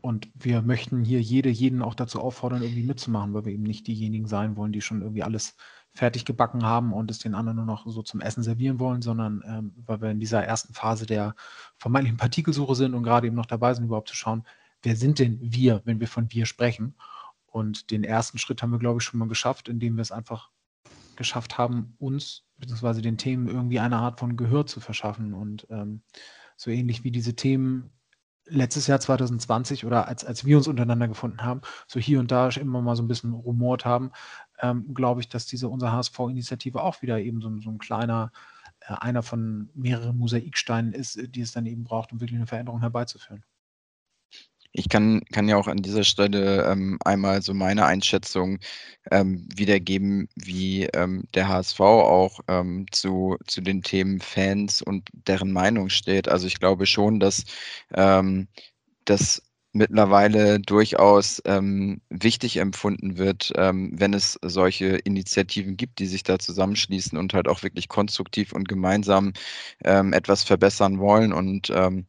[0.00, 3.86] und wir möchten hier jede, jeden auch dazu auffordern, irgendwie mitzumachen, weil wir eben nicht
[3.86, 5.54] diejenigen sein wollen, die schon irgendwie alles
[5.92, 9.42] fertig gebacken haben und es den anderen nur noch so zum Essen servieren wollen, sondern
[9.46, 11.34] ähm, weil wir in dieser ersten Phase der
[11.76, 14.44] vermeintlichen Partikelsuche sind und gerade eben noch dabei sind, überhaupt zu schauen,
[14.82, 16.94] wer sind denn wir, wenn wir von wir sprechen
[17.52, 20.50] und den ersten Schritt haben wir, glaube ich, schon mal geschafft, indem wir es einfach
[21.16, 23.02] geschafft haben, uns bzw.
[23.02, 25.34] den Themen irgendwie eine Art von Gehör zu verschaffen.
[25.34, 26.02] Und ähm,
[26.56, 27.90] so ähnlich wie diese Themen
[28.46, 32.48] letztes Jahr 2020 oder als, als wir uns untereinander gefunden haben, so hier und da
[32.48, 34.12] immer mal so ein bisschen rumort haben,
[34.60, 38.32] ähm, glaube ich, dass diese unsere HSV-Initiative auch wieder eben so, so ein kleiner,
[38.80, 42.80] äh, einer von mehreren Mosaiksteinen ist, die es dann eben braucht, um wirklich eine Veränderung
[42.80, 43.44] herbeizuführen.
[44.74, 48.58] Ich kann, kann ja auch an dieser Stelle ähm, einmal so meine Einschätzung
[49.10, 55.52] ähm, wiedergeben, wie ähm, der HSV auch ähm, zu, zu den Themen Fans und deren
[55.52, 56.28] Meinung steht.
[56.28, 57.44] Also ich glaube schon, dass
[57.94, 58.48] ähm,
[59.04, 59.42] das
[59.72, 66.38] mittlerweile durchaus ähm, wichtig empfunden wird, ähm, wenn es solche Initiativen gibt, die sich da
[66.38, 69.32] zusammenschließen und halt auch wirklich konstruktiv und gemeinsam
[69.84, 71.32] ähm, etwas verbessern wollen.
[71.32, 72.06] Und ähm,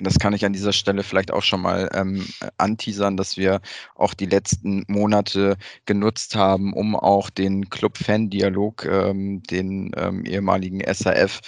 [0.00, 2.26] das kann ich an dieser Stelle vielleicht auch schon mal ähm,
[2.58, 3.60] anteasern, dass wir
[3.94, 11.40] auch die letzten Monate genutzt haben, um auch den Club-Fan-Dialog, ähm, den ähm, ehemaligen SAF,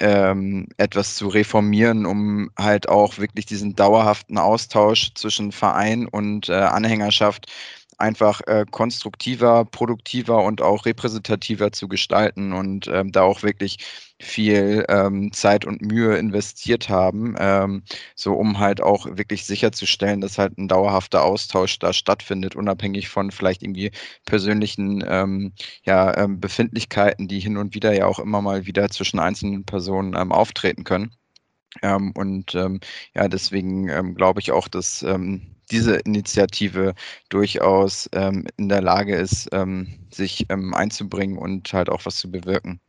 [0.00, 6.54] ähm, etwas zu reformieren, um halt auch wirklich diesen dauerhaften Austausch zwischen Verein und äh,
[6.54, 7.46] Anhängerschaft
[7.98, 13.78] einfach äh, konstruktiver, produktiver und auch repräsentativer zu gestalten und ähm, da auch wirklich
[14.20, 17.82] viel ähm, Zeit und Mühe investiert haben, ähm,
[18.14, 23.30] so um halt auch wirklich sicherzustellen, dass halt ein dauerhafter Austausch da stattfindet, unabhängig von
[23.30, 23.90] vielleicht irgendwie
[24.24, 25.52] persönlichen ähm,
[25.84, 30.14] ja, ähm, Befindlichkeiten, die hin und wieder ja auch immer mal wieder zwischen einzelnen Personen
[30.16, 31.12] ähm, auftreten können.
[31.82, 32.54] Ähm, und
[33.14, 35.04] ja, deswegen glaube ich auch, dass
[35.70, 36.94] diese Initiative
[37.28, 39.50] durchaus in der Lage ist,
[40.10, 42.80] sich einzubringen und halt auch was zu bewirken.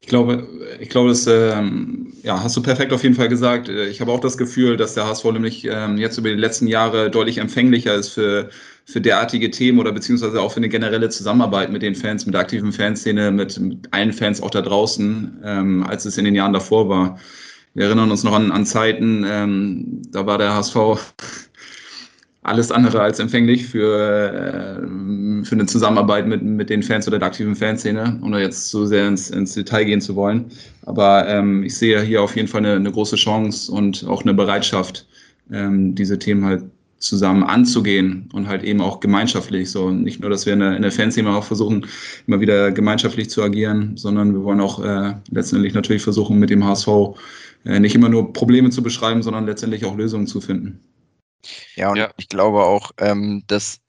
[0.00, 0.46] Ich glaube,
[0.80, 3.68] ich glaube, das ähm, ja, hast du perfekt auf jeden Fall gesagt.
[3.68, 6.66] Äh, ich habe auch das Gefühl, dass der HSV nämlich ähm, jetzt über die letzten
[6.66, 8.50] Jahre deutlich empfänglicher ist für,
[8.84, 12.42] für derartige Themen oder beziehungsweise auch für eine generelle Zusammenarbeit mit den Fans, mit der
[12.42, 16.52] aktiven Fanszene, mit, mit allen Fans auch da draußen, ähm, als es in den Jahren
[16.52, 17.18] davor war.
[17.74, 20.76] Wir erinnern uns noch an, an Zeiten, ähm, da war der HSV
[22.48, 27.28] alles andere als empfänglich für, äh, für eine Zusammenarbeit mit, mit den Fans oder der
[27.28, 30.46] aktiven Fanszene, ohne jetzt so sehr ins, ins Detail gehen zu wollen.
[30.86, 34.34] Aber ähm, ich sehe hier auf jeden Fall eine, eine große Chance und auch eine
[34.34, 35.06] Bereitschaft,
[35.52, 36.64] ähm, diese Themen halt
[36.98, 39.70] zusammen anzugehen und halt eben auch gemeinschaftlich.
[39.70, 41.86] So nicht nur, dass wir in der, in der Fanszene auch versuchen,
[42.26, 46.64] immer wieder gemeinschaftlich zu agieren, sondern wir wollen auch äh, letztendlich natürlich versuchen, mit dem
[46.64, 46.88] HSV
[47.64, 50.80] äh, nicht immer nur Probleme zu beschreiben, sondern letztendlich auch Lösungen zu finden.
[51.76, 52.10] Ja, und ja.
[52.16, 53.80] ich glaube auch, ähm, dass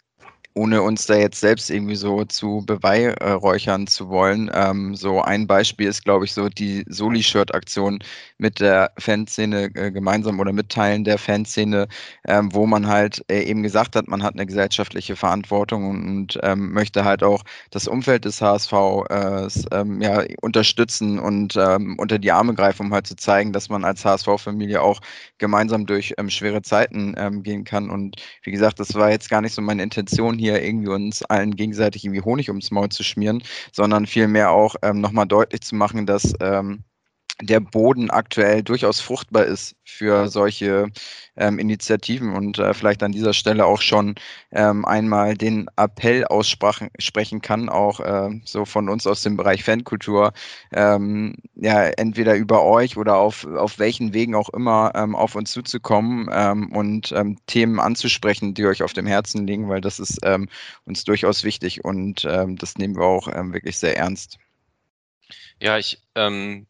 [0.55, 4.49] ohne uns da jetzt selbst irgendwie so zu beweihräuchern zu wollen.
[4.53, 7.99] Ähm, so ein Beispiel ist, glaube ich, so die Soli-Shirt-Aktion
[8.39, 11.87] mit der Fanszene äh, gemeinsam oder mit Teilen der Fanszene,
[12.27, 16.39] ähm, wo man halt äh, eben gesagt hat, man hat eine gesellschaftliche Verantwortung und, und
[16.43, 18.73] ähm, möchte halt auch das Umfeld des HSV
[19.09, 23.69] äh, ähm, ja, unterstützen und ähm, unter die Arme greifen, um halt zu zeigen, dass
[23.69, 24.99] man als HSV-Familie auch
[25.37, 27.89] gemeinsam durch ähm, schwere Zeiten gehen kann.
[27.89, 31.55] Und wie gesagt, das war jetzt gar nicht so meine Intention hier irgendwie uns allen
[31.55, 36.05] gegenseitig irgendwie Honig ums Maul zu schmieren, sondern vielmehr auch ähm, nochmal deutlich zu machen,
[36.05, 36.83] dass ähm,
[37.41, 40.87] der Boden aktuell durchaus fruchtbar ist für solche
[41.37, 44.15] ähm, Initiativen und äh, vielleicht an dieser Stelle auch schon
[44.51, 50.33] ähm, einmal den Appell aussprechen kann, auch äh, so von uns aus dem Bereich Fankultur,
[50.73, 55.51] ähm, ja, entweder über euch oder auf, auf welchen Wegen auch immer ähm, auf uns
[55.51, 60.19] zuzukommen ähm, und ähm, Themen anzusprechen, die euch auf dem Herzen liegen, weil das ist
[60.23, 60.49] ähm,
[60.85, 64.37] uns durchaus wichtig und ähm, das nehmen wir auch ähm, wirklich sehr ernst.
[65.61, 66.65] Ja, ich ähm,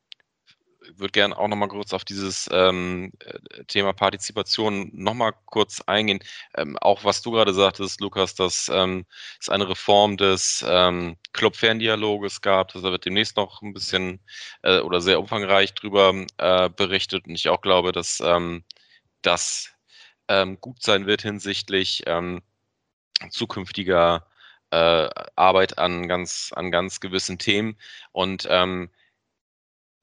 [0.97, 6.19] würde gerne auch nochmal kurz auf dieses ähm, äh, Thema Partizipation nochmal kurz eingehen.
[6.55, 9.05] Ähm, auch was du gerade sagtest, Lukas, dass ähm,
[9.39, 12.73] es eine Reform des ähm, Club-Ferndialoges gab.
[12.73, 14.19] Da wird demnächst noch ein bisschen
[14.63, 17.27] äh, oder sehr umfangreich drüber äh, berichtet.
[17.27, 18.63] Und ich auch glaube, dass ähm,
[19.21, 19.71] das
[20.27, 22.41] ähm, gut sein wird hinsichtlich ähm,
[23.29, 24.25] zukünftiger
[24.71, 27.77] äh, Arbeit an ganz, an ganz gewissen Themen.
[28.11, 28.89] Und ähm,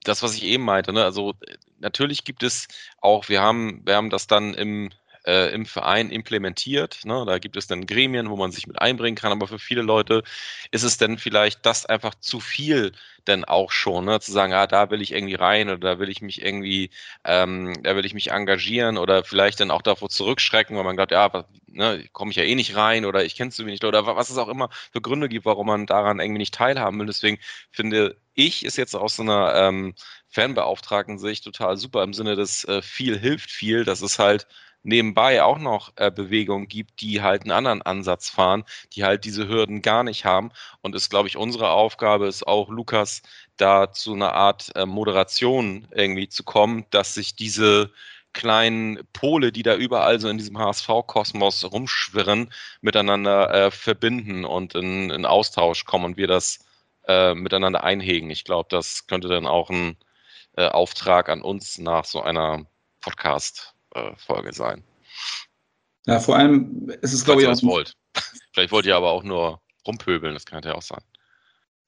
[0.07, 1.03] das, was ich eben meinte, ne?
[1.03, 1.33] also
[1.79, 2.67] natürlich gibt es
[3.01, 4.89] auch, wir haben, wir haben das dann im,
[5.27, 7.01] äh, im Verein implementiert.
[7.03, 7.23] Ne?
[7.27, 10.23] Da gibt es dann Gremien, wo man sich mit einbringen kann, aber für viele Leute
[10.71, 12.93] ist es dann vielleicht das einfach zu viel
[13.27, 14.21] denn auch schon, ne?
[14.21, 16.91] zu sagen, ah, da will ich irgendwie rein oder da will ich mich irgendwie,
[17.25, 21.11] ähm, da will ich mich engagieren oder vielleicht dann auch davor zurückschrecken, weil man glaubt,
[21.11, 24.29] ja, ne, komme ich ja eh nicht rein oder ich kenne zu wenig oder was
[24.29, 27.07] es auch immer für Gründe gibt, warum man daran irgendwie nicht teilhaben will.
[27.07, 27.39] Deswegen
[27.71, 29.95] finde ich, ist jetzt aus so einer ähm,
[30.29, 34.47] Fanbeauftragten-Sicht total super im Sinne des äh, viel hilft viel, dass es halt
[34.83, 38.63] nebenbei auch noch äh, Bewegungen gibt, die halt einen anderen Ansatz fahren,
[38.93, 40.51] die halt diese Hürden gar nicht haben.
[40.81, 43.21] Und ist, glaube ich, unsere Aufgabe ist auch, Lukas,
[43.57, 47.91] da zu einer Art äh, Moderation irgendwie zu kommen, dass sich diese
[48.33, 55.09] kleinen Pole, die da überall so in diesem HSV-Kosmos rumschwirren, miteinander äh, verbinden und in,
[55.09, 56.66] in, Austausch kommen und wir das
[57.07, 58.29] äh, miteinander einhegen.
[58.29, 59.97] Ich glaube, das könnte dann auch ein
[60.57, 62.65] äh, Auftrag an uns nach so einer
[63.01, 64.11] Podcast äh,
[64.51, 64.83] sein.
[66.05, 67.63] Ja, vor allem ist es, glaube ich, auch.
[67.63, 67.93] wollt.
[68.53, 71.01] Vielleicht wollt ihr aber auch nur rumpöbeln, das kann ja auch sein.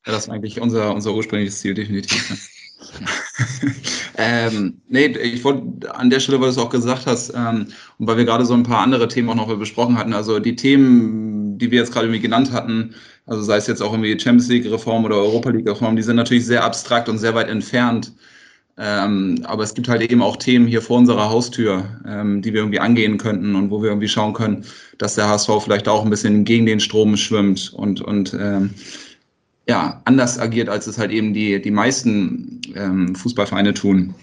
[0.06, 2.50] Ja, das ist eigentlich unser, unser ursprüngliches Ziel, definitiv.
[4.18, 8.08] ähm, nee, ich wollte an der Stelle, weil du es auch gesagt hast, ähm, und
[8.08, 11.39] weil wir gerade so ein paar andere Themen auch noch besprochen hatten, also die Themen,
[11.60, 12.96] die wir jetzt gerade irgendwie genannt hatten,
[13.26, 16.64] also sei es jetzt auch irgendwie Champions League-Reform oder Europa League-Reform, die sind natürlich sehr
[16.64, 18.12] abstrakt und sehr weit entfernt
[18.82, 22.62] ähm, aber es gibt halt eben auch Themen hier vor unserer Haustür, ähm, die wir
[22.62, 24.64] irgendwie angehen könnten und wo wir irgendwie schauen können,
[24.98, 28.70] dass der HSV vielleicht auch ein bisschen gegen den Strom schwimmt und, und ähm,
[29.68, 34.16] ja, anders agiert, als es halt eben die, die meisten ähm, Fußballvereine tun.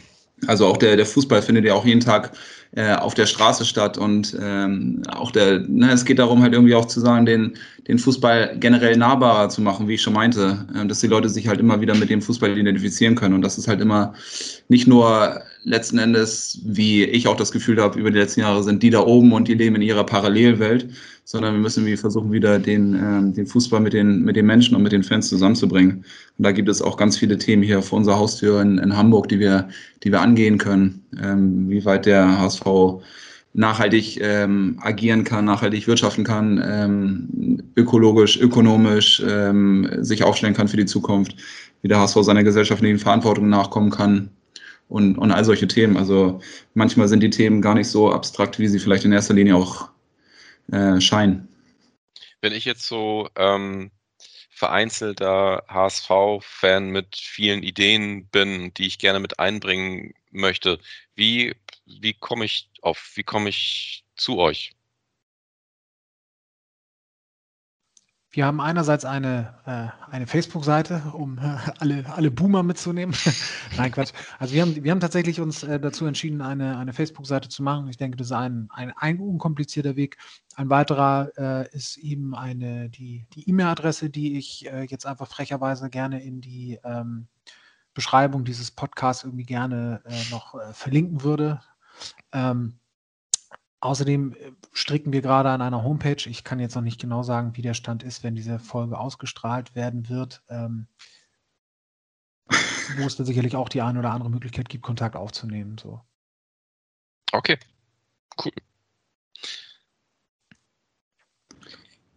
[0.47, 2.33] Also auch der, der Fußball findet ja auch jeden Tag
[2.73, 6.75] äh, auf der Straße statt und ähm, auch der, ne, es geht darum halt irgendwie
[6.75, 7.55] auch zu sagen, den,
[7.89, 11.49] den Fußball generell nahbarer zu machen, wie ich schon meinte, äh, dass die Leute sich
[11.49, 13.35] halt immer wieder mit dem Fußball identifizieren können.
[13.35, 14.13] Und das ist halt immer
[14.69, 18.83] nicht nur letzten Endes, wie ich auch das Gefühl habe, über die letzten Jahre sind
[18.83, 20.91] die da oben und die leben in ihrer Parallelwelt,
[21.29, 24.77] sondern wir müssen wie versuchen, wieder den, äh, den Fußball mit den, mit den Menschen
[24.77, 26.05] und mit den Fans zusammenzubringen.
[26.39, 29.29] Und da gibt es auch ganz viele Themen hier vor unserer Haustür in, in Hamburg,
[29.29, 29.69] die wir,
[30.05, 32.65] die wir angehen können, ähm, wie weit der HSV
[33.55, 40.77] nachhaltig ähm, agieren kann, nachhaltig wirtschaften kann, ähm, ökologisch, ökonomisch ähm, sich aufstellen kann für
[40.77, 41.35] die Zukunft,
[41.83, 44.31] wie der HSV seiner gesellschaftlichen Verantwortung nachkommen kann
[44.87, 45.97] und, und all solche Themen.
[45.97, 46.39] Also
[46.75, 49.89] manchmal sind die Themen gar nicht so abstrakt, wie sie vielleicht in erster Linie auch
[50.73, 51.49] äh, scheinen.
[52.41, 53.91] Wenn ich jetzt so ähm,
[54.51, 60.79] vereinzelter HSV-Fan mit vielen Ideen bin, die ich gerne mit einbringen möchte,
[61.15, 61.55] wie,
[61.85, 64.76] wie komme ich auf, wie komme ich zu euch?
[68.37, 73.17] Wir haben einerseits eine, äh, eine Facebook-Seite, um äh, alle, alle Boomer mitzunehmen.
[73.79, 74.13] Nein, Quatsch.
[74.39, 77.89] Also wir haben, wir haben tatsächlich uns äh, dazu entschieden, eine, eine Facebook-Seite zu machen.
[77.89, 80.19] Ich denke, das ist ein, ein, ein unkomplizierter Weg.
[80.55, 85.89] Ein weiterer äh, ist eben eine, die die E-Mail-Adresse, die ich äh, jetzt einfach frecherweise
[85.89, 87.29] gerne in die ähm,
[87.95, 91.63] Beschreibung dieses Podcasts irgendwie gerne äh, noch verlinken würde.
[92.33, 92.81] Ähm,
[93.81, 96.29] Außerdem äh, stricken wir gerade an einer Homepage.
[96.29, 99.75] Ich kann jetzt noch nicht genau sagen, wie der Stand ist, wenn diese Folge ausgestrahlt
[99.75, 100.43] werden wird.
[100.49, 100.89] Ähm,
[102.97, 105.77] wo es dann sicherlich auch die eine oder andere Möglichkeit gibt, Kontakt aufzunehmen.
[105.79, 106.01] So.
[107.33, 107.59] Okay,
[108.45, 108.53] cool.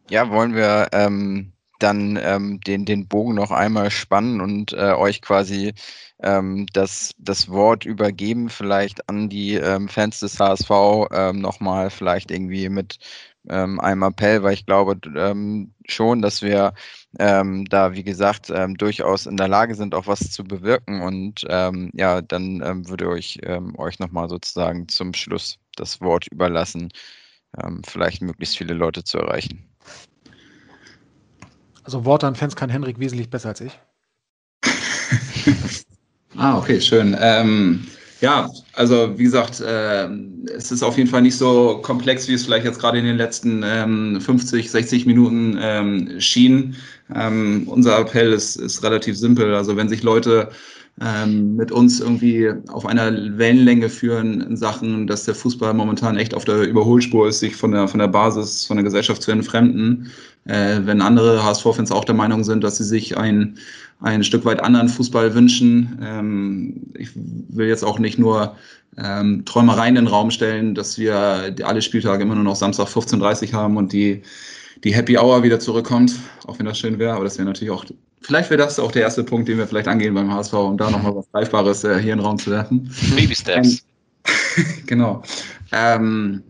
[0.10, 5.22] Ja, wollen wir ähm, dann ähm, den, den Bogen noch einmal spannen und äh, euch
[5.22, 5.74] quasi
[6.22, 10.70] ähm, das, das Wort übergeben, vielleicht an die ähm, Fans des HSV
[11.12, 13.00] ähm, nochmal vielleicht irgendwie mit
[13.50, 16.74] ähm, einem Appell, weil ich glaube ähm, schon, dass wir
[17.20, 21.02] ähm, da, wie gesagt, ähm, durchaus in der Lage sind, auch was zu bewirken.
[21.02, 26.28] Und ähm, ja, dann ähm, würde ich ähm, euch nochmal sozusagen zum Schluss das Wort
[26.28, 26.90] überlassen,
[27.64, 29.69] ähm, vielleicht möglichst viele Leute zu erreichen.
[31.84, 33.80] Also Worte an Fans kann Henrik wesentlich besser als ich.
[36.38, 37.16] ah, okay, schön.
[37.20, 37.88] Ähm,
[38.22, 40.10] ja, also wie gesagt, äh,
[40.56, 43.18] es ist auf jeden Fall nicht so komplex, wie es vielleicht jetzt gerade in den
[43.18, 46.76] letzten ähm, 50, 60 Minuten ähm, schien.
[47.16, 49.56] Ähm, unser Appell ist, ist relativ simpel.
[49.56, 50.52] Also wenn sich Leute
[51.02, 56.34] ähm, mit uns irgendwie auf einer Wellenlänge führen in Sachen, dass der Fußball momentan echt
[56.34, 60.12] auf der Überholspur ist, sich von der, von der Basis, von der Gesellschaft zu entfremden.
[60.46, 63.58] Äh, wenn andere HSV-Fans auch der Meinung sind, dass sie sich ein,
[64.02, 66.00] ein Stück weit anderen Fußball wünschen.
[66.04, 68.56] Ähm, ich will jetzt auch nicht nur
[68.98, 73.54] ähm, Träumereien in den Raum stellen, dass wir alle Spieltage immer nur noch Samstag 15.30
[73.54, 74.22] haben und die,
[74.84, 77.86] die Happy Hour wieder zurückkommt, auch wenn das schön wäre, aber das wäre natürlich auch
[78.22, 80.90] Vielleicht wäre das auch der erste Punkt, den wir vielleicht angehen beim HSV, um da
[80.90, 82.92] nochmal was Greifbares äh, hier in den Raum zu werfen.
[83.16, 83.84] Baby Steps.
[84.86, 85.24] genau.
[85.72, 86.44] Ähm,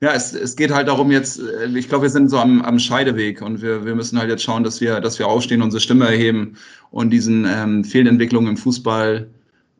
[0.00, 2.78] ja, es, es geht halt darum jetzt, äh, ich glaube, wir sind so am, am
[2.78, 6.06] Scheideweg und wir, wir müssen halt jetzt schauen, dass wir, dass wir aufstehen, unsere Stimme
[6.06, 6.56] erheben
[6.90, 9.28] und diesen ähm, Fehlentwicklungen im Fußball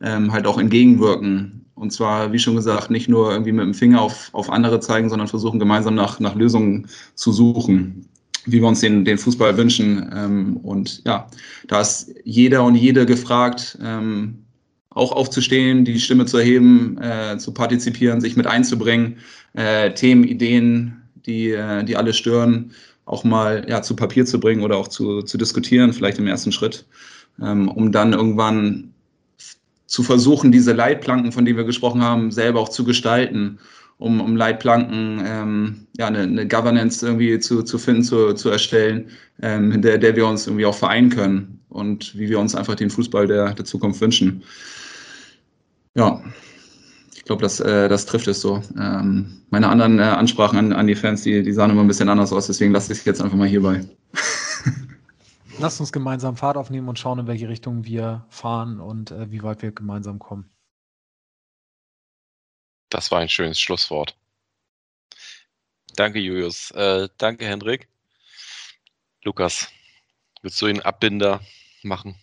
[0.02, 1.66] ähm, halt auch entgegenwirken.
[1.74, 5.10] Und zwar, wie schon gesagt, nicht nur irgendwie mit dem Finger auf, auf andere zeigen,
[5.10, 8.08] sondern versuchen gemeinsam nach, nach Lösungen zu suchen
[8.46, 10.10] wie wir uns den, den Fußball wünschen.
[10.14, 11.28] Ähm, und ja,
[11.68, 14.44] da ist jeder und jede gefragt, ähm,
[14.90, 19.18] auch aufzustehen, die Stimme zu erheben, äh, zu partizipieren, sich mit einzubringen,
[19.54, 22.72] äh, Themen, Ideen, die, äh, die alle stören,
[23.04, 26.52] auch mal ja, zu Papier zu bringen oder auch zu, zu diskutieren, vielleicht im ersten
[26.52, 26.86] Schritt,
[27.42, 28.94] ähm, um dann irgendwann
[29.86, 33.58] zu versuchen, diese Leitplanken, von denen wir gesprochen haben, selber auch zu gestalten
[34.04, 39.08] um, um Leitplanken, ähm, ja, eine, eine, Governance irgendwie zu, zu finden, zu, zu erstellen,
[39.40, 42.90] ähm, der, der wir uns irgendwie auch vereinen können und wie wir uns einfach den
[42.90, 44.42] Fußball der, der Zukunft wünschen.
[45.94, 46.22] Ja,
[47.14, 48.62] ich glaube, das, äh, das trifft es so.
[48.78, 52.10] Ähm, meine anderen äh, Ansprachen an, an die Fans, die, die sahen immer ein bisschen
[52.10, 53.88] anders aus, deswegen lasse ich es jetzt einfach mal hierbei.
[55.58, 59.42] Lasst uns gemeinsam Fahrt aufnehmen und schauen, in welche Richtung wir fahren und äh, wie
[59.42, 60.50] weit wir gemeinsam kommen.
[62.88, 64.16] Das war ein schönes Schlusswort.
[65.96, 66.70] Danke, Julius.
[66.72, 67.88] Äh, danke, Hendrik.
[69.22, 69.68] Lukas,
[70.42, 71.40] willst du den Abbinder
[71.82, 72.16] machen?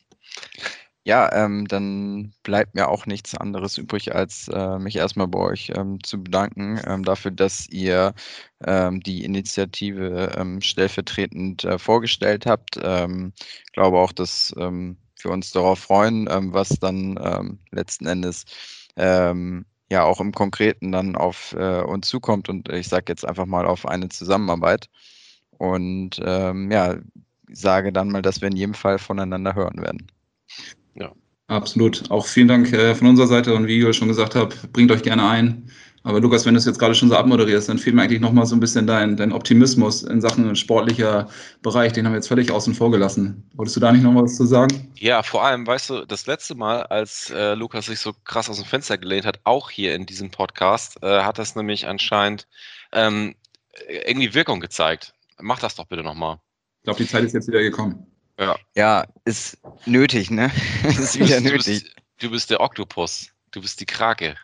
[1.03, 5.72] Ja, ähm, dann bleibt mir auch nichts anderes übrig, als äh, mich erstmal bei euch
[5.76, 8.14] ähm, zu bedanken ähm, dafür, dass ihr
[8.64, 12.78] ähm, die Initiative ähm, stellvertretend äh, vorgestellt habt.
[12.78, 13.34] Ich ähm,
[13.74, 18.45] glaube auch, dass wir uns darauf freuen, was dann letzten Endes
[19.91, 23.67] ja auch im Konkreten dann auf äh, uns zukommt und ich sage jetzt einfach mal
[23.67, 24.89] auf eine Zusammenarbeit.
[25.57, 26.95] Und ähm, ja,
[27.51, 30.07] sage dann mal, dass wir in jedem Fall voneinander hören werden.
[30.95, 31.11] Ja.
[31.47, 32.09] Absolut.
[32.09, 35.03] Auch vielen Dank äh, von unserer Seite und wie Joel schon gesagt hat, bringt euch
[35.03, 35.69] gerne ein.
[36.03, 38.45] Aber Lukas, wenn du es jetzt gerade schon so abmoderierst, dann fehlt mir eigentlich nochmal
[38.47, 41.29] so ein bisschen dein, dein Optimismus in Sachen sportlicher
[41.61, 41.93] Bereich.
[41.93, 43.47] Den haben wir jetzt völlig außen vor gelassen.
[43.53, 44.91] Wolltest du da nicht noch was zu sagen?
[44.95, 48.57] Ja, vor allem, weißt du, das letzte Mal, als äh, Lukas sich so krass aus
[48.57, 52.47] dem Fenster gelehnt hat, auch hier in diesem Podcast, äh, hat das nämlich anscheinend
[52.93, 53.35] ähm,
[53.87, 55.13] irgendwie Wirkung gezeigt.
[55.39, 56.37] Mach das doch bitte nochmal.
[56.79, 58.07] Ich glaube, die Zeit ist jetzt wieder gekommen.
[58.39, 58.55] Ja.
[58.75, 60.51] Ja, ist nötig, ne?
[60.83, 61.83] ist wieder du, nötig.
[61.83, 63.27] bist, du bist der Oktopus.
[63.51, 64.35] Du bist die Krake.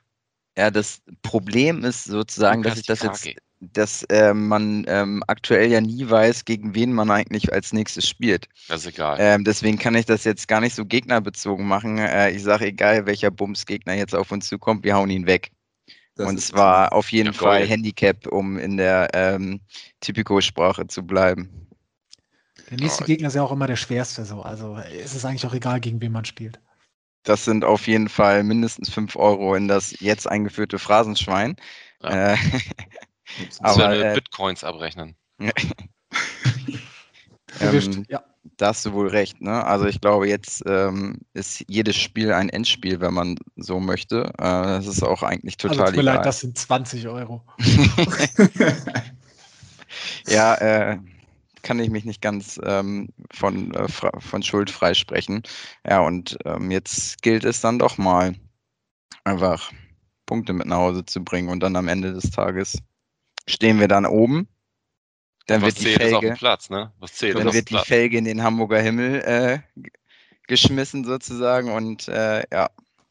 [0.57, 3.29] Ja, das Problem ist sozusagen, dass ich das jetzt,
[3.59, 8.47] dass äh, man ähm, aktuell ja nie weiß, gegen wen man eigentlich als nächstes spielt.
[8.67, 9.17] Das ist egal.
[9.19, 11.99] Ähm, deswegen kann ich das jetzt gar nicht so gegnerbezogen machen.
[11.99, 15.51] Äh, ich sage, egal welcher Bums-Gegner jetzt auf uns zukommt, wir hauen ihn weg.
[16.15, 17.65] Das Und zwar auf jeden Ja, Fall.
[17.67, 19.61] Handicap, um in der ähm,
[20.01, 21.67] Typico-Sprache zu bleiben.
[22.69, 23.05] Der nächste Oh.
[23.05, 24.41] Gegner ist ja auch immer der schwerste so.
[24.41, 26.59] Also ist es eigentlich auch egal, gegen wen man spielt.
[27.27, 31.57] Das sind auf jeden Fall mindestens 5 Euro in das jetzt eingeführte Phrasenschwein.
[32.01, 32.33] Ja.
[32.33, 32.37] Äh,
[33.59, 35.15] aber, wir äh, Bitcoins abrechnen.
[37.61, 38.23] Ähm, ja.
[38.57, 39.41] da hast du wohl recht.
[39.41, 39.65] Ne?
[39.65, 44.25] Also ich glaube, jetzt ähm, ist jedes Spiel ein Endspiel, wenn man so möchte.
[44.37, 46.15] Äh, das ist auch eigentlich Also total tut mir egal.
[46.17, 47.41] leid, das sind 20 Euro.
[50.27, 50.99] ja, äh,
[51.67, 55.43] kann ich mich nicht ganz ähm, von, äh, von Schuld freisprechen.
[55.85, 58.35] Ja, und ähm, jetzt gilt es dann doch mal,
[59.25, 59.73] einfach
[60.25, 61.49] Punkte mit nach Hause zu bringen.
[61.49, 62.77] Und dann am Ende des Tages
[63.47, 64.47] stehen wir dann oben.
[65.47, 66.93] Dann Was wird die zählt ist auf dem Felge, Platz, ne?
[67.33, 67.77] Dann wird die.
[67.79, 69.59] Felge in den Hamburger Himmel äh,
[70.47, 71.69] geschmissen sozusagen.
[71.69, 72.69] Und äh, ja,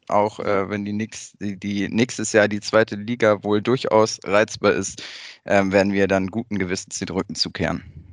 [0.08, 4.72] auch äh, wenn die, nix, die, die nächstes Jahr die zweite Liga wohl durchaus reizbar
[4.72, 5.02] ist,
[5.44, 8.05] ähm, werden wir dann guten Gewissens den Rücken zukehren.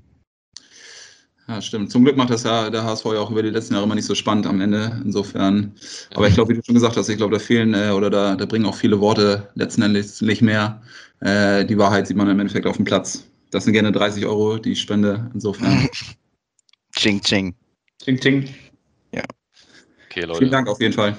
[1.48, 1.91] Ja, stimmt.
[1.91, 4.06] Zum Glück macht das ja der HSV ja auch über die letzten Jahre immer nicht
[4.06, 5.02] so spannend am Ende.
[5.04, 5.74] Insofern.
[6.16, 8.36] Aber ich glaube, wie du schon gesagt hast, ich glaube, da fehlen äh, oder da,
[8.36, 10.82] da bringen auch viele Worte letztendlich mehr.
[11.20, 13.26] Äh, die Wahrheit sieht man im Endeffekt auf dem Platz.
[13.52, 15.30] Das sind gerne 30 Euro, die ich spende.
[15.34, 15.89] Insofern.
[16.96, 17.56] Ching, ching.
[17.98, 18.48] ting, ting.
[20.14, 20.39] Okay, Leute.
[20.39, 21.18] Vielen Dank auf jeden Fall.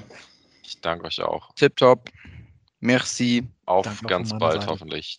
[0.63, 1.53] Ich danke euch auch.
[1.57, 2.11] Tipptopp.
[2.79, 3.49] Merci.
[3.67, 4.67] Auf Danke auch ganz bald Seite.
[4.69, 5.19] hoffentlich.